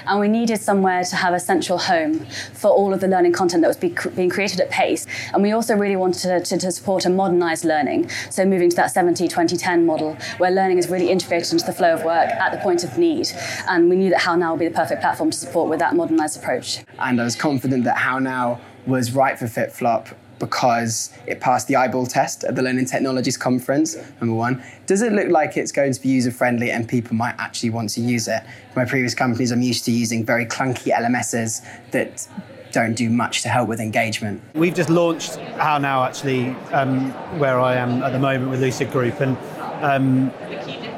And 0.08 0.20
we 0.20 0.28
needed 0.28 0.60
somewhere 0.60 1.04
to 1.04 1.16
have 1.16 1.34
a 1.34 1.40
central 1.40 1.78
home 1.78 2.26
for 2.54 2.70
all 2.70 2.94
of 2.94 3.00
the 3.00 3.08
learning 3.08 3.34
content 3.34 3.62
that 3.62 3.68
was 3.68 3.78
be 3.78 3.96
being 4.16 4.30
created 4.30 4.60
at 4.60 4.70
pace. 4.70 5.06
And 5.34 5.42
we 5.42 5.52
also 5.52 5.76
really 5.76 5.96
wanted 5.96 6.22
to, 6.24 6.40
to, 6.42 6.58
to 6.58 6.72
support 6.72 7.06
a 7.06 7.10
modernized 7.10 7.64
learning. 7.64 8.10
So 8.30 8.46
moving 8.46 8.70
to 8.72 8.76
that 8.76 8.92
70 8.92 9.28
20 9.28 9.56
10 9.56 9.86
model 9.86 10.18
where 10.38 10.52
learning 10.52 10.80
is 10.80 10.90
really 10.90 11.10
integrated 11.10 11.54
into 11.54 11.66
the 11.66 11.72
flow 11.72 11.94
of 11.94 12.04
work 12.04 12.30
at 12.30 12.52
the 12.52 12.58
point 12.58 12.84
of 12.84 12.98
need. 12.98 13.30
And 13.68 13.90
we 13.90 13.96
knew 13.96 14.10
that 14.10 14.22
HowNow 14.22 14.52
would 14.52 14.60
be 14.60 14.68
the 14.68 14.74
perfect 14.74 15.02
platform 15.02 15.32
to 15.32 15.38
support 15.38 15.70
with 15.70 15.80
that 15.80 15.96
modernized 15.96 16.38
approach. 16.38 16.84
And 17.00 17.22
I 17.22 17.24
was 17.24 17.36
confident 17.36 17.84
that 17.86 17.98
HowNow 17.98 18.60
was 18.88 19.14
right 19.14 19.38
for 19.38 19.46
FitFlop 19.46 20.14
because 20.40 21.12
it 21.28 21.40
passed 21.40 21.68
the 21.68 21.76
eyeball 21.76 22.06
test 22.06 22.44
at 22.44 22.56
the 22.56 22.62
Learning 22.62 22.86
Technologies 22.86 23.38
Conference, 23.38 23.96
number 24.20 24.36
one. 24.36 24.64
Does 24.86 25.02
it 25.02 25.14
look 25.14 25.30
like 25.30 25.58
it's 25.58 25.72
going 25.72 25.94
to 25.94 26.02
be 26.02 26.10
user 26.10 26.32
friendly 26.32 26.72
and 26.72 26.88
people 26.88 27.16
might 27.16 27.36
actually 27.38 27.70
want 27.70 27.90
to 27.92 28.02
use 28.02 28.28
it? 28.28 28.44
My 28.76 28.86
previous 28.86 29.14
companies, 29.14 29.52
I'm 29.52 29.62
used 29.62 29.86
to 29.86 29.92
using 29.92 30.26
very 30.26 30.46
clunky 30.46 30.92
LMSs 30.92 31.66
that 31.92 32.28
don't 32.72 32.94
do 32.94 33.10
much 33.10 33.42
to 33.42 33.50
help 33.50 33.70
with 33.70 33.80
engagement. 33.80 34.42
We've 34.54 34.76
just 34.76 34.90
launched 34.90 35.32
HowNow, 35.58 36.06
actually, 36.06 36.50
um, 36.74 37.12
where 37.40 37.60
I 37.60 37.76
am 37.76 38.04
at 38.04 38.12
the 38.12 38.20
moment 38.20 38.52
with 38.52 38.60
Lucid 38.60 38.92
Group. 38.92 39.22
And 39.22 39.38
um, 39.82 40.30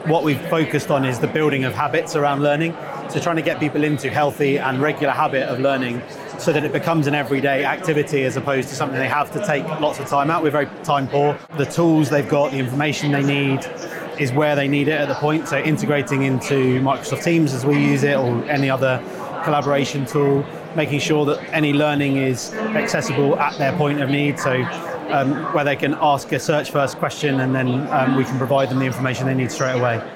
what 0.09 0.23
we've 0.23 0.41
focused 0.49 0.89
on 0.89 1.05
is 1.05 1.19
the 1.19 1.27
building 1.27 1.65
of 1.65 1.75
habits 1.75 2.15
around 2.15 2.41
learning. 2.41 2.75
So 3.09 3.19
trying 3.19 3.35
to 3.35 3.41
get 3.43 3.59
people 3.59 3.83
into 3.83 4.09
healthy 4.09 4.57
and 4.57 4.81
regular 4.81 5.13
habit 5.13 5.43
of 5.43 5.59
learning 5.59 6.01
so 6.37 6.53
that 6.53 6.63
it 6.63 6.71
becomes 6.71 7.07
an 7.07 7.15
everyday 7.15 7.65
activity 7.65 8.23
as 8.23 8.37
opposed 8.37 8.69
to 8.69 8.75
something 8.75 8.97
they 8.97 9.07
have 9.07 9.31
to 9.31 9.45
take 9.45 9.63
lots 9.79 9.99
of 9.99 10.07
time 10.07 10.29
out. 10.29 10.43
We're 10.43 10.51
very 10.51 10.67
time 10.83 11.07
poor. 11.07 11.37
The 11.57 11.65
tools 11.65 12.09
they've 12.09 12.27
got, 12.27 12.51
the 12.51 12.59
information 12.59 13.11
they 13.11 13.23
need 13.23 13.65
is 14.19 14.31
where 14.31 14.55
they 14.55 14.67
need 14.67 14.87
it 14.87 14.99
at 14.99 15.07
the 15.07 15.15
point. 15.15 15.47
So 15.47 15.59
integrating 15.59 16.23
into 16.23 16.79
Microsoft 16.81 17.23
Teams 17.23 17.53
as 17.53 17.65
we 17.65 17.77
use 17.77 18.03
it 18.03 18.17
or 18.17 18.43
any 18.45 18.69
other 18.69 19.03
collaboration 19.43 20.05
tool, 20.05 20.45
making 20.75 20.99
sure 20.99 21.25
that 21.25 21.39
any 21.53 21.73
learning 21.73 22.17
is 22.17 22.53
accessible 22.53 23.37
at 23.39 23.57
their 23.57 23.75
point 23.77 24.01
of 24.01 24.09
need. 24.09 24.39
So 24.39 24.63
um, 25.09 25.33
where 25.53 25.63
they 25.63 25.75
can 25.75 25.95
ask 26.01 26.31
a 26.31 26.39
search 26.39 26.71
first 26.71 26.97
question 26.97 27.39
and 27.39 27.55
then 27.55 27.87
um, 27.91 28.15
we 28.15 28.25
can 28.25 28.37
provide 28.37 28.69
them 28.69 28.79
the 28.79 28.85
information 28.85 29.25
they 29.25 29.33
need 29.33 29.51
straight 29.51 29.79
away. 29.79 30.07